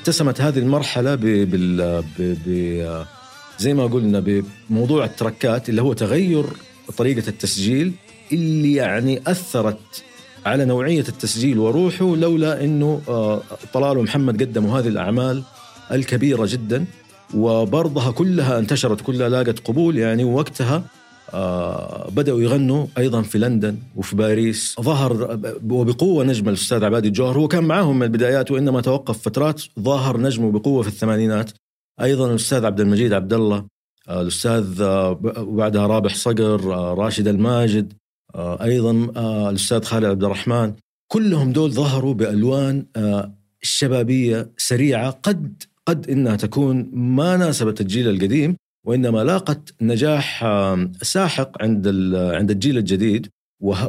اتسمت 0.09 0.41
هذه 0.41 0.59
المرحلة 0.59 1.15
ب 1.15 1.23
زي 3.59 3.75
ما 3.75 3.87
قلنا 3.87 4.43
بموضوع 4.71 5.05
التركات 5.05 5.69
اللي 5.69 5.83
هو 5.83 5.93
تغير 5.93 6.45
طريقة 6.97 7.29
التسجيل 7.29 7.93
اللي 8.33 8.75
يعني 8.75 9.23
أثرت 9.27 10.05
على 10.47 10.65
نوعية 10.65 11.05
التسجيل 11.09 11.59
وروحه 11.59 12.17
لولا 12.17 12.65
أنه 12.65 13.01
آه، 13.09 13.43
طلال 13.73 13.99
ومحمد 13.99 14.43
قدموا 14.43 14.79
هذه 14.79 14.89
الأعمال 14.89 15.43
الكبيرة 15.93 16.47
جدا 16.47 16.85
وبرضها 17.35 18.11
كلها 18.11 18.59
انتشرت 18.59 19.01
كلها 19.01 19.29
لاقت 19.29 19.59
قبول 19.59 19.99
يعني 19.99 20.25
وقتها 20.25 20.85
آه، 21.35 22.11
بدأوا 22.11 22.41
يغنوا 22.43 22.87
أيضا 22.99 23.23
في 23.23 23.39
لندن 23.39 23.77
وفي 23.97 24.17
باريس. 24.17 24.77
ظهر 24.81 25.39
وبقوة 25.71 26.25
نجم 26.25 26.49
الأستاذ 26.49 26.85
عبادي 26.85 27.09
الجوهر 27.09 27.39
هو 27.39 27.49
كان 27.49 27.65
معاهم 27.65 27.97
من 27.97 28.03
البدايات 28.03 28.51
وإنما 28.51 28.81
توقف 28.81 29.19
فترات 29.19 29.63
ظهر 29.81 30.21
نجمه 30.21 30.53
بقوة 30.53 30.83
في 30.83 30.89
الثمانينات. 30.89 31.51
أيضا 32.01 32.31
الأستاذ 32.31 32.65
عبد 32.65 32.81
المجيد 32.81 33.13
عبد 33.13 33.33
الله 33.33 33.65
آه، 34.09 34.21
الأستاذ 34.21 34.81
آه، 34.81 35.21
وبعدها 35.39 35.87
رابح 35.87 36.15
صقر 36.15 36.65
راشد 36.99 37.29
الماجد 37.29 37.93
أيضا 38.37 38.91
الأستاذ 39.51 39.83
خالد 39.83 40.05
عبد 40.05 40.25
الرحمن. 40.25 40.73
كلهم 41.09 41.53
دول 41.53 41.71
ظهروا 41.71 42.15
بألوان 42.15 42.87
آه، 42.97 43.35
شبابية 43.63 44.51
سريعة 44.57 45.11
قد 45.11 45.63
قد 45.87 46.11
إنها 46.11 46.37
تكون 46.37 46.91
ما 46.93 47.37
ناسبت 47.37 47.81
الجيل 47.81 48.09
القديم 48.09 48.57
وإنما 48.89 49.25
لاقت 49.25 49.75
نجاح 49.83 50.45
آه، 50.45 50.91
ساحق 51.03 51.63
عند 51.63 51.89
عند 52.15 52.51
الجيل 52.51 52.79
الجديد. 52.79 53.27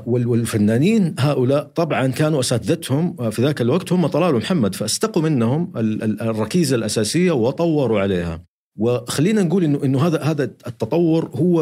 والفنانين 0.06 1.16
هؤلاء 1.20 1.64
طبعا 1.64 2.08
كانوا 2.08 2.40
أساتذتهم. 2.40 3.30
في 3.30 3.42
ذاك 3.42 3.62
الوقت 3.62 3.92
هم 3.94 4.08
طلال 4.08 4.36
ومحمد 4.36 4.76
فاستقوا 4.76 5.22
منهم 5.22 5.72
ال- 5.78 6.04
ال- 6.04 6.22
الركيزة 6.22 6.76
الأساسية 6.76 7.32
وطوروا 7.32 8.00
عليها. 8.00 8.44
وخلينا 8.78 9.44
نقول 9.44 9.64
إنه 9.64 9.84
إنه 9.84 10.08
هذا 10.08 10.22
هذا 10.22 10.44
التطور 10.44 11.30
هو 11.36 11.62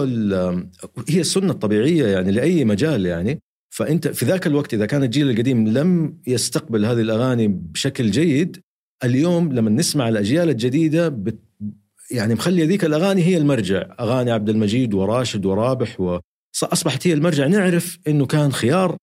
هي 1.10 1.20
السنة 1.20 1.52
الطبيعية 1.52 2.08
يعني 2.08 2.32
لأي 2.32 2.66
مجال 2.66 3.06
يعني. 3.06 3.40
فأنت 3.70 4.08
في 4.08 4.26
ذاك 4.26 4.48
الوقت 4.48 4.74
إذا 4.74 4.86
كان 4.86 5.04
الجيل 5.04 5.30
القديم 5.30 5.68
لم 5.68 6.18
يستقبل 6.28 6.86
هذه 6.86 7.02
الأغاني 7.02 7.48
بشكل 7.48 8.12
جيد 8.12 8.58
اليوم 9.04 9.54
لما 9.54 9.70
نسمع 9.70 10.10
الأجيال 10.10 10.50
الجديدة 10.50 11.10
بت 11.10 11.47
يعني 12.12 12.34
مخليه 12.34 12.66
ذيك 12.66 12.86
الأغاني 12.86 13.24
هي 13.24 13.38
المرجع 13.38 13.84
أغاني 14.00 14.32
عبد 14.32 14.50
المجيد 14.50 14.94
وراشد 14.94 15.46
ورابح 15.46 16.02
و 16.02 16.20
أصبحت 16.64 17.08
هي 17.08 17.14
المرجع 17.14 17.48
نعرف 17.48 17.98
إنه 18.08 18.26
كان 18.26 18.52
خيار 18.52 18.98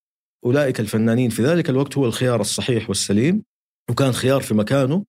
أولئك 0.45 0.81
الفنانين 0.81 1.31
في 1.31 1.45
ذلك 1.45 1.71
الوقت 1.71 1.99
هو 1.99 2.07
الخيار 2.07 2.41
الصحيح 2.41 2.89
والسليم 2.89 3.43
وكان 3.91 4.13
خيار 4.13 4.41
في 4.41 4.55
مكانه 4.55 5.05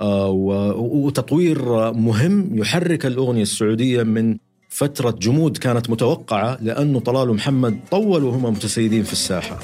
آه، 0.00 0.30
وتطوير 0.76 1.92
مهم 1.92 2.58
يحرك 2.58 3.06
الأغنية 3.06 3.42
السعودية 3.42 4.02
من 4.02 4.38
فترة 4.68 5.10
جمود 5.10 5.56
كانت 5.56 5.90
متوقعة 5.90 6.58
لأنه 6.60 7.00
طلال 7.00 7.30
ومحمد 7.30 7.80
طولوا 7.90 8.30
وهم 8.30 8.44
متسيدين 8.44 9.02
في 9.02 9.12
الساحة. 9.12 9.58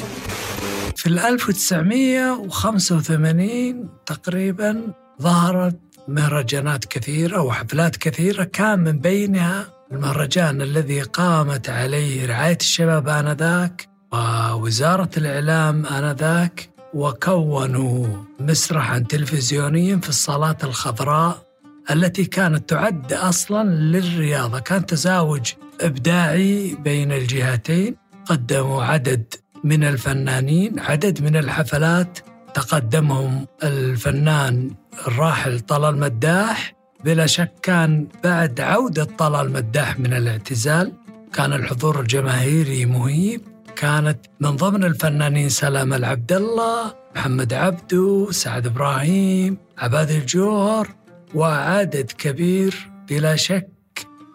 في 0.97 1.07
ال 1.07 1.19
1985 1.19 3.89
تقريبا 4.07 4.93
ظهرت 5.23 5.84
مهرجانات 6.09 6.85
كثيرة 6.85 7.43
وحفلات 7.43 7.97
كثيرة. 7.97 8.45
كان 8.45 8.79
من 8.79 8.99
بينها 8.99 9.67
المهرجان 9.93 10.63
الذي 10.63 11.01
قامت 11.01 11.69
عليه 11.69 12.27
رعاية 12.27 12.59
الشباب 12.61 13.09
آنذاك 13.09 13.89
ووزارة 14.13 15.11
الإعلام 15.17 15.87
آنذاك 15.87 16.71
وكونوا 16.95 18.07
مسرحا 18.41 18.99
تلفزيونيا 18.99 19.97
في 19.97 20.09
الصالات 20.09 20.65
الخضراء 20.65 21.45
التي 21.91 22.25
كانت 22.25 22.69
تعد 22.69 23.13
أصلا 23.13 23.69
للرياضة. 23.69 24.59
كان 24.59 24.87
تزاوج 24.87 25.53
إبداعي 25.81 26.77
بين 26.85 27.13
الجهتين 27.13 27.97
قدموا 28.27 28.85
عدد 28.85 29.35
من 29.65 29.85
الفنانين 29.85 30.81
عدد 30.81 31.23
من 31.23 31.37
الحفلات 31.37 32.19
تقدمهم 32.55 33.47
الفنان 33.63 34.71
الراحل 35.07 35.61
طلال 35.61 35.99
مداح. 35.99 36.75
بلا 37.05 37.27
شك 37.27 37.53
كان 37.63 38.09
بعد 38.25 38.61
عودة 38.61 39.05
طلال 39.05 39.53
مداح 39.53 39.99
من 39.99 40.13
الاعتزال 40.13 40.93
كان 41.33 41.53
الحضور 41.53 42.01
الجماهيري 42.01 42.87
مهيب. 42.87 43.41
كانت 43.77 44.19
من 44.41 44.57
ضمن 44.57 44.85
الفنانين 44.85 45.49
سلام 45.49 45.95
العبد 45.95 46.33
الله 46.33 46.95
محمد 47.17 47.53
عبدو 47.53 48.31
سعد 48.31 48.67
إبراهيم 48.67 49.57
عباد 49.79 50.11
الجوهر 50.11 50.89
وعدد 51.35 52.13
كبير. 52.19 52.91
بلا 53.09 53.37
شك 53.37 53.69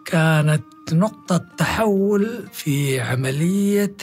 كانت 0.04 0.64
نقطة 0.92 1.44
تحول 1.56 2.44
في 2.52 3.00
عملية 3.00 3.96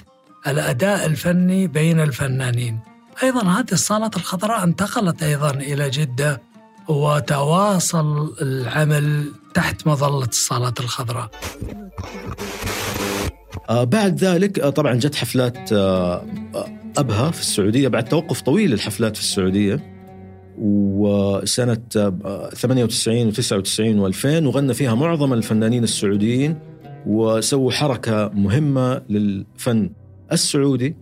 الأداء 0.47 1.05
الفني 1.05 1.67
بين 1.67 1.99
الفنانين. 1.99 2.79
أيضا 3.23 3.41
هذه 3.41 3.71
الصالات 3.71 4.15
الخضراء 4.15 4.63
انتقلت 4.63 5.23
أيضا 5.23 5.51
إلى 5.51 5.89
جدة 5.89 6.41
وتواصل 6.87 8.35
العمل 8.41 9.31
تحت 9.53 9.87
مظلة 9.87 10.25
الصالات 10.25 10.79
الخضراء. 10.79 11.29
آه 13.69 13.83
بعد 13.83 14.23
ذلك 14.23 14.59
آه 14.59 14.69
طبعا 14.69 14.93
جت 14.93 15.15
حفلات 15.15 15.73
آه 15.73 16.25
أبها 16.97 17.31
في 17.31 17.39
السعودية 17.41 17.87
بعد 17.87 18.05
توقف 18.05 18.41
طويل 18.41 18.71
للحفلات 18.71 19.15
في 19.15 19.21
السعودية 19.21 19.97
وسنة 20.59 21.81
آه، 21.97 22.49
98 22.55 23.31
و99 23.31 23.35
و2000 24.13 24.25
وغنى 24.25 24.73
فيها 24.73 24.95
معظم 24.95 25.33
الفنانين 25.33 25.83
السعوديين 25.83 26.59
وسووا 27.07 27.71
حركة 27.71 28.29
مهمة 28.33 29.01
للفن 29.09 29.89
السعودي. 30.31 30.95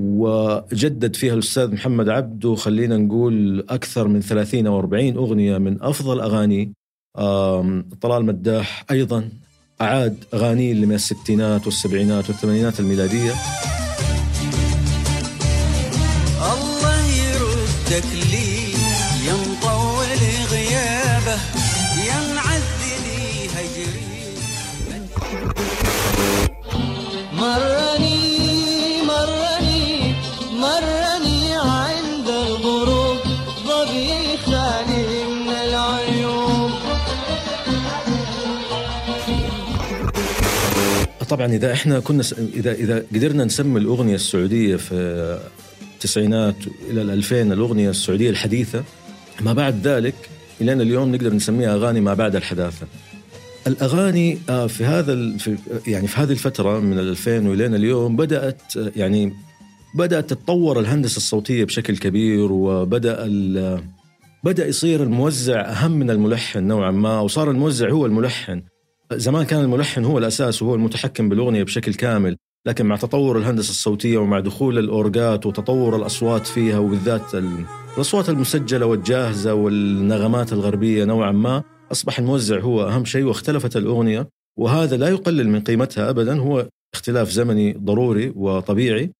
وجدد 0.00 1.16
فيها 1.16 1.34
الأستاذ 1.34 1.72
محمد 1.72 2.08
عبده 2.08 2.54
خلينا 2.54 2.96
نقول 2.96 3.64
أكثر 3.68 4.08
من 4.08 4.20
30 4.20 4.66
أو 4.66 4.78
40 4.78 5.16
أغنية 5.16 5.58
من 5.58 5.82
أفضل 5.82 6.20
أغاني 6.20 6.72
طلال 8.00 8.24
مداح 8.24 8.84
أيضا 8.90 9.28
أعاد 9.80 10.24
أغانيه 10.34 10.72
اللي 10.72 10.86
من 10.86 10.94
الستينات 10.94 11.66
والسبعينات 11.66 12.28
والثمانينات 12.28 12.80
الميلادية. 12.80 13.32
الله 16.52 16.98
يردك 17.06 18.04
لي 18.30 18.33
طبعا 41.34 41.46
إذا 41.46 41.72
إحنا 41.72 42.00
كنا 42.00 42.22
س... 42.22 42.32
إذا 42.32 42.72
إذا 42.72 43.04
قدرنا 43.14 43.44
نسمي 43.44 43.80
الأغنية 43.80 44.14
السعودية 44.14 44.76
في 44.76 44.94
التسعينات 45.94 46.54
إلى 46.90 47.02
الألفين 47.02 47.52
الأغنية 47.52 47.90
السعودية 47.90 48.30
الحديثة 48.30 48.84
ما 49.40 49.52
بعد 49.52 49.86
ذلك 49.86 50.14
إلى 50.60 50.72
اليوم 50.72 51.14
نقدر 51.14 51.34
نسميها 51.34 51.74
أغاني 51.74 52.00
ما 52.00 52.14
بعد 52.14 52.36
الحداثة. 52.36 52.86
الأغاني 53.66 54.38
آه، 54.48 54.66
في 54.66 54.84
هذا. 54.84 55.36
في 55.38 55.56
يعني 55.86 56.06
في 56.06 56.20
هذه 56.20 56.30
الفترة 56.32 56.80
من 56.80 56.98
ال 56.98 57.08
2000 57.08 57.48
والين 57.48 57.74
اليوم 57.74 58.16
بدأت 58.16 58.76
آه، 58.76 58.92
يعني 58.96 59.32
بدأت 59.94 60.30
تتطور 60.30 60.80
الهندسة 60.80 61.16
الصوتية 61.16 61.64
بشكل 61.64 61.96
كبير 61.96 62.52
وبدأ 62.52 63.24
ال... 63.24 63.80
بدأ 64.44 64.66
يصير 64.66 65.02
الموزع 65.02 65.60
أهم 65.60 65.90
من 65.90 66.10
الملحن 66.10 66.64
نوعا 66.64 66.90
ما 66.90 67.20
وصار 67.20 67.50
الموزع 67.50 67.90
هو 67.90 68.06
الملحن. 68.06 68.62
زمان 69.12 69.44
كان 69.44 69.60
الملحن 69.60 70.04
هو 70.04 70.18
الأساس 70.18 70.62
وهو 70.62 70.74
المتحكم 70.74 71.28
بالأغنية 71.28 71.62
بشكل 71.62 71.94
كامل. 71.94 72.36
لكن 72.66 72.86
مع 72.86 72.96
تطور 72.96 73.38
الهندسة 73.38 73.70
الصوتية 73.70 74.18
ومع 74.18 74.40
دخول 74.40 74.78
الأورجات 74.78 75.46
وتطور 75.46 75.96
الأصوات 75.96 76.46
فيها 76.46 76.78
وبالذات 76.78 77.34
ال- 77.34 77.64
الأصوات 77.96 78.28
المسجلة 78.28 78.86
والجاهزة 78.86 79.54
والنغمات 79.54 80.52
الغربية 80.52 81.04
نوعا 81.04 81.32
ما 81.32 81.62
أصبح 81.92 82.18
الموزع 82.18 82.60
هو 82.60 82.88
أهم 82.88 83.04
شيء 83.04 83.24
واختلفت 83.24 83.76
الأغنية. 83.76 84.28
وهذا 84.58 84.96
لا 84.96 85.08
يقلل 85.08 85.48
من 85.48 85.60
قيمتها 85.60 86.10
ابدا 86.10 86.38
هو 86.40 86.68
اختلاف 86.94 87.30
زمني 87.30 87.72
ضروري 87.72 88.32
وطبيعي. 88.36 89.10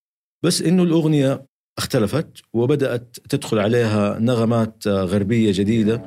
بس 0.45 0.63
إنه 0.63 0.83
الأغنية 0.83 1.47
اختلفت 1.79 2.43
وبدأت 2.53 3.17
تدخل 3.29 3.59
عليها 3.59 4.19
نغمات 4.19 4.89
غربية 4.89 5.53
جديدة 5.53 6.03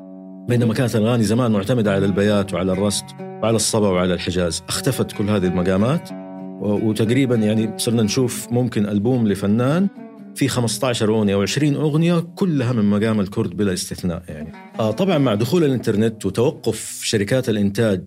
بينما 0.50 0.73
كانت 0.73 0.95
الأغاني 0.95 1.23
زمان 1.23 1.52
معتمدة 1.52 1.93
على 1.93 2.06
البيات 2.06 2.54
وعلى 2.54 2.71
الرست 2.71 3.06
وعلى 3.19 3.56
الصبا 3.56 3.88
وعلى 3.88 4.13
الحجاز. 4.13 4.63
اختفت 4.69 5.12
كل 5.12 5.30
هذه 5.30 5.45
المقامات 5.45 6.10
وتقريبا 6.62 7.36
يعني 7.36 7.73
صرنا 7.78 8.04
نشوف 8.04 8.52
ممكن 8.52 8.86
ألبوم 8.86 9.28
لفنان 9.28 9.88
في 10.36 10.47
15 10.47 11.10
أغنية 11.10 11.36
أو 11.36 11.41
20 11.41 11.76
أغنية 11.76 12.19
كلها 12.19 12.73
من 12.73 12.86
مقام 12.86 13.19
الكرد 13.19 13.58
بلا 13.58 13.73
استثناء 13.73 14.23
يعني. 14.30 14.52
آه 14.80 14.91
طبعا 14.91 15.17
مع 15.17 15.36
دخول 15.36 15.63
الإنترنت 15.63 16.26
وتوقف 16.26 17.00
شركات 17.04 17.50
الإنتاج 17.50 18.04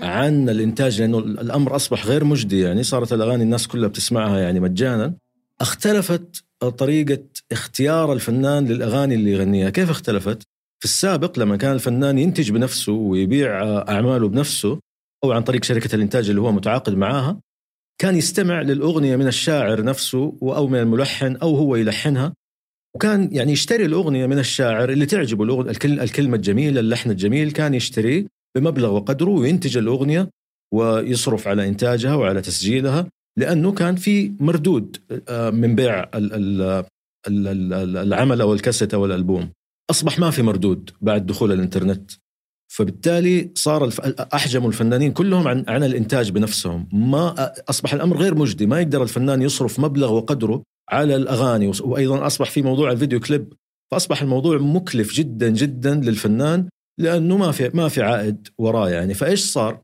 عن 0.00 0.48
الإنتاج 0.48 1.00
لأنه 1.00 1.18
الأمر 1.18 1.76
أصبح 1.76 2.06
غير 2.06 2.24
مجدي 2.24 2.60
يعني 2.60 2.82
صارت 2.82 3.12
الأغاني 3.12 3.42
الناس 3.42 3.68
كلها 3.68 3.88
بتسمعها 3.88 4.38
يعني 4.38 4.60
مجانا. 4.60 5.21
اختلفت 5.62 6.44
طريقة 6.78 7.22
اختيار 7.52 8.12
الفنان 8.12 8.66
للأغاني 8.66 9.14
اللي 9.14 9.32
يغنيها 9.32 9.70
كيف 9.70 9.90
اختلفت؟ 9.90 10.42
في 10.78 10.84
السابق 10.84 11.38
لما 11.38 11.56
كان 11.56 11.72
الفنان 11.72 12.18
ينتج 12.18 12.50
بنفسه 12.50 12.92
ويبيع 12.92 13.62
أعماله 13.88 14.28
بنفسه 14.28 14.80
أو 15.24 15.32
عن 15.32 15.42
طريق 15.42 15.64
شركة 15.64 15.94
الإنتاج 15.94 16.28
اللي 16.28 16.40
هو 16.40 16.52
متعاقد 16.52 16.94
معاها 16.94 17.40
كان 18.00 18.16
يستمع 18.16 18.62
للأغنية 18.62 19.16
من 19.16 19.26
الشاعر 19.26 19.84
نفسه 19.84 20.38
أو 20.42 20.66
من 20.66 20.78
الملحن 20.78 21.36
أو 21.36 21.56
هو 21.56 21.76
يلحنها 21.76 22.34
وكان 22.94 23.28
يعني 23.32 23.52
يشتري 23.52 23.84
الأغنية 23.84 24.26
من 24.26 24.38
الشاعر 24.38 24.90
اللي 24.90 25.06
تعجبه 25.06 25.60
الكلمة 25.84 26.36
الجميلة 26.36 26.80
اللحن 26.80 27.10
الجميل 27.10 27.50
كان 27.50 27.74
يشتريه 27.74 28.26
بمبلغ 28.56 28.94
وقدره 28.94 29.30
وينتج 29.30 29.76
الأغنية 29.76 30.30
ويصرف 30.74 31.48
على 31.48 31.68
إنتاجها 31.68 32.14
وعلى 32.14 32.40
تسجيلها 32.40 33.08
لأنه 33.38 33.72
كان 33.72 33.96
في 33.96 34.32
مردود 34.40 34.96
آه، 35.28 35.50
من 35.50 35.74
بيع 35.74 36.02
ال- 36.02 36.12
ال- 36.14 36.84
ال- 37.28 37.48
ال- 37.48 37.72
ال- 37.72 37.96
العمل 37.96 38.40
أو 38.40 38.52
الكاسيت 38.52 38.94
أو 38.94 39.04
الألبوم. 39.06 39.50
أصبح 39.90 40.18
ما 40.18 40.30
في 40.30 40.42
مردود 40.42 40.90
بعد 41.00 41.26
دخول 41.26 41.52
الإنترنت. 41.52 42.10
فبالتالي 42.72 43.50
صار 43.54 43.84
الف... 43.84 44.00
احجموا 44.34 44.68
الفنانين 44.68 45.12
كلهم 45.12 45.48
عن 45.48 45.64
عن 45.68 45.84
الإنتاج 45.84 46.30
بنفسهم. 46.30 46.88
ما 46.92 47.52
أصبح 47.70 47.94
الأمر 47.94 48.16
غير 48.16 48.34
مجدي. 48.34 48.66
ما 48.66 48.80
يقدر 48.80 49.02
الفنان 49.02 49.42
يصرف 49.42 49.80
مبلغ 49.80 50.12
وقدره 50.12 50.62
على 50.90 51.16
الأغاني. 51.16 51.72
وأيضا 51.80 52.26
أصبح 52.26 52.50
في 52.50 52.62
موضوع 52.62 52.92
الفيديو 52.92 53.20
كليب. 53.20 53.52
فأصبح 53.92 54.22
الموضوع 54.22 54.58
مكلف 54.58 55.12
جدا 55.14 55.48
جدا 55.48 55.94
للفنان 55.94 56.68
لأنه 57.00 57.36
ما 57.36 57.52
في 57.52 57.70
ما 57.74 57.88
في 57.88 58.02
عائد 58.02 58.48
وراه 58.58 58.90
يعني. 58.90 59.14
فإيش 59.14 59.40
صار؟ 59.44 59.80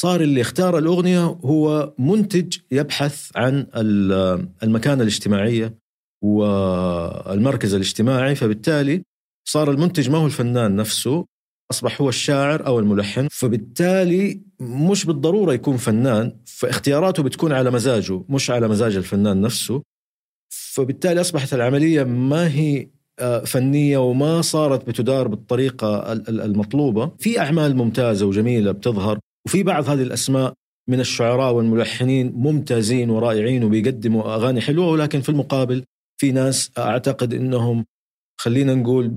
صار 0.00 0.20
اللي 0.20 0.40
اختار 0.40 0.78
الأغنية 0.78 1.24
هو 1.24 1.94
منتج 1.98 2.56
يبحث 2.70 3.30
عن 3.36 3.66
ال- 3.76 4.48
المكانة 4.62 5.02
الاجتماعية 5.02 5.78
والمركز 6.24 7.74
الاجتماعي 7.74 8.34
فبالتالي 8.34 9.02
صار 9.48 9.70
المنتج 9.70 10.10
ما 10.10 10.18
هو 10.18 10.26
الفنان 10.26 10.76
نفسه 10.76 11.24
أصبح 11.70 12.00
هو 12.00 12.08
الشاعر 12.08 12.66
أو 12.66 12.78
الملحن 12.78 13.28
فبالتالي 13.30 14.40
مش 14.60 15.04
بالضرورة 15.04 15.52
يكون 15.52 15.76
فنان 15.76 16.36
فاختياراته 16.46 17.22
بتكون 17.22 17.52
على 17.52 17.70
مزاجه 17.70 18.22
مش 18.28 18.50
على 18.50 18.68
مزاج 18.68 18.96
الفنان 18.96 19.40
نفسه. 19.40 19.82
فبالتالي 20.50 21.20
أصبحت 21.20 21.54
العملية 21.54 22.04
ما 22.04 22.48
هي 22.54 22.88
آه، 23.18 23.44
فنية 23.44 23.98
وما 23.98 24.42
صارت 24.42 24.86
بتدار 24.88 25.28
بالطريقة 25.28 26.12
ال- 26.12 26.28
ال- 26.28 26.40
المطلوبة. 26.40 27.10
في 27.18 27.40
أعمال 27.40 27.76
ممتازة 27.76 28.26
وجميلة 28.26 28.72
بتظهر. 28.72 29.18
وفي 29.46 29.62
بعض 29.62 29.88
هذه 29.88 30.02
الأسماء 30.02 30.54
من 30.88 31.00
الشعراء 31.00 31.52
والملحنين 31.52 32.32
ممتازين 32.36 33.10
ورائعين 33.10 33.64
وبيقدموا 33.64 34.34
أغاني 34.34 34.60
حلوة 34.60 34.86
ولكن 34.86 35.20
في 35.20 35.28
المقابل 35.28 35.84
في 36.20 36.32
ناس 36.32 36.70
أعتقد 36.78 37.34
إنهم 37.34 37.86
خلينا 38.40 38.74
نقول 38.74 39.10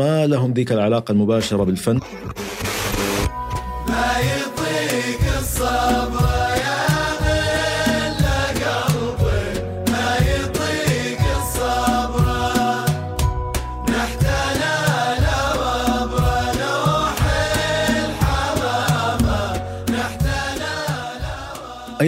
ما 0.00 0.26
لهم 0.26 0.52
ذيك 0.52 0.72
العلاقة 0.72 1.12
المباشرة 1.12 1.64
بالفن. 1.64 2.00
ما 3.88 4.12
يطيق 4.18 5.38
الصبر. 5.38 6.29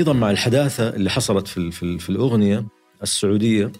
أيضا 0.02 0.12
مع 0.12 0.30
الحداثة 0.30 0.88
اللي 0.88 1.10
حصلت 1.10 1.48
في 1.48 1.70
في, 1.70 1.98
في 1.98 2.10
الأغنية 2.10 2.64
السعودية 3.02 3.72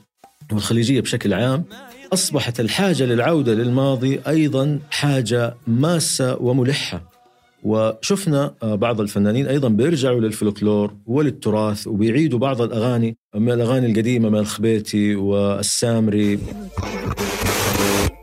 والخليجية 0.53 1.01
بشكل 1.01 1.35
عام 1.35 1.65
أصبحت 2.13 2.61
الحاجة 2.61 3.05
للعودة 3.05 3.55
للماضي 3.55 4.21
أيضا 4.29 4.79
حاجة 4.91 5.55
ماسة 5.67 6.37
وملحة. 6.41 7.11
وشفنا 7.63 8.55
آه، 8.63 8.75
بعض 8.75 9.01
الفنانين 9.01 9.47
أيضا 9.47 9.69
بيرجعوا 9.69 10.21
للفلكلور 10.21 10.95
وللتراث 11.07 11.87
وبيعيدوا 11.87 12.39
بعض 12.39 12.63
الأغاني 12.63 13.17
من 13.35 13.53
الأغاني 13.53 13.87
القديمة 13.87 14.29
من 14.29 14.39
الخبيتي 14.39 15.15
والسامري. 15.15 16.39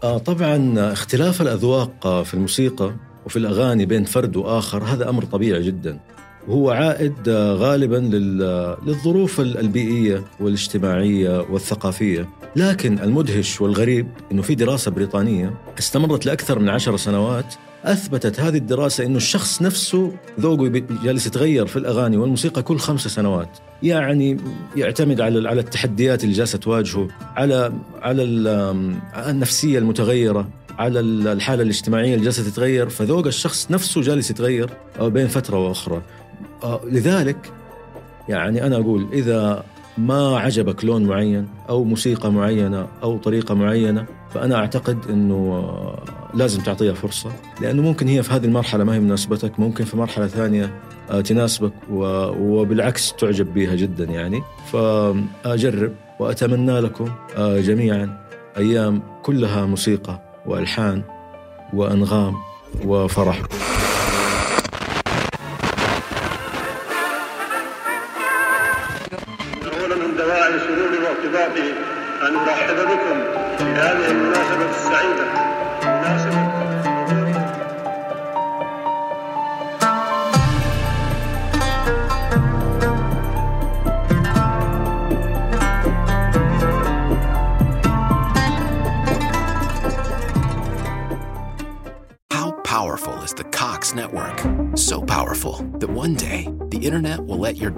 آه، 0.04 0.18
طبعا 0.18 0.92
اختلاف 0.94 1.42
الأذواق 1.42 2.24
في 2.24 2.34
الموسيقى 2.34 2.94
وفي 3.26 3.40
الأغاني 3.40 3.86
بين 3.86 4.04
فرد 4.04 4.36
وآخر 4.36 4.84
هذا 4.84 5.10
أمر 5.10 5.26
طبيعي 5.26 5.64
جدا. 5.64 6.00
وهو 6.48 6.70
عائد 6.72 7.14
آه، 7.30 7.54
غالبا 7.54 7.96
لل- 7.96 8.76
للظروف 8.86 9.40
ال- 9.40 9.58
البيئية 9.58 10.24
والاجتماعية 10.40 11.46
والثقافية. 11.50 12.30
لكن 12.56 13.00
المدهش 13.00 13.62
والغريب 13.62 14.08
إنه 14.32 14.42
في 14.42 14.56
دراسة 14.56 14.92
بريطانية 14.92 15.54
استمرت 15.80 16.26
لأكثر 16.26 16.60
من 16.60 16.70
عشر 16.70 16.98
سنوات 16.98 17.56
أثبتت 17.86 18.40
هذه 18.40 18.58
الدراسة 18.58 19.06
إنه 19.06 19.18
الشخص 19.18 19.62
نفسه 19.62 20.12
ذوقه 20.40 20.68
جالس 21.04 21.28
يتغير 21.28 21.66
في 21.66 21.76
الأغاني 21.80 22.18
والموسيقى 22.18 22.64
كل 22.64 22.78
خمس 22.78 23.08
سنوات. 23.08 23.50
يعني 23.84 24.38
يعتمد 24.76 25.22
على 25.22 25.50
على 25.50 25.62
التحديات 25.62 26.24
اللي 26.24 26.36
جالسة 26.36 26.58
تواجهه 26.58 27.08
على 27.36 27.74
على 28.02 28.24
ال- 28.24 28.94
النفسية 29.30 29.80
المتغيرة 29.80 30.48
على 30.80 31.00
ال- 31.00 31.28
الحالة 31.28 31.64
الاجتماعية 31.64 32.14
اللي 32.14 32.24
جالسة 32.26 32.44
تتغير. 32.50 32.90
فذوق 32.90 33.26
الشخص 33.28 33.72
نفسه 33.72 34.02
جالس 34.02 34.32
يتغير 34.32 34.70
آه، 35.00 35.08
بين 35.08 35.28
فترة 35.28 35.68
وأخرى. 35.68 35.96
آه، 35.96 36.02
لذلك 36.84 37.52
يعني 38.30 38.66
أنا 38.66 38.76
أقول 38.76 39.08
إذا 39.14 39.64
ما 39.98 40.38
عجبك 40.40 40.86
لون 40.86 41.06
معين 41.06 41.48
أو 41.70 41.84
موسيقى 41.84 42.32
معينة 42.32 42.88
أو 43.04 43.18
طريقة 43.18 43.56
معينة 43.56 44.06
فأنا 44.34 44.56
أعتقد 44.56 44.98
إنه 45.10 45.36
آه، 45.36 46.04
لازم 46.34 46.62
تعطيها 46.62 46.94
فرصة 46.94 47.32
لأنه 47.62 47.82
ممكن 47.82 48.08
هي 48.08 48.24
في 48.24 48.34
هذه 48.34 48.46
المرحلة 48.46 48.84
ما 48.84 48.96
هي 48.96 49.00
مناسبتك 49.00 49.60
ممكن 49.60 49.86
في 49.86 49.98
مرحلة 49.98 50.28
ثانية 50.28 50.74
آه، 51.12 51.22
تناسبك 51.22 51.72
وبالعكس 51.90 53.14
تعجب 53.14 53.54
بها 53.54 53.76
جدا 53.76 54.06
يعني. 54.06 54.42
فأجرب 54.72 55.92
وأتمنى 56.20 56.80
لكم 56.80 57.10
آه، 57.38 57.60
جميعا 57.60 58.18
أيام 58.58 59.02
كلها 59.24 59.66
موسيقى 59.66 60.22
وألحان 60.46 61.04
وأنغام 61.74 62.36
وفرح. 62.86 63.42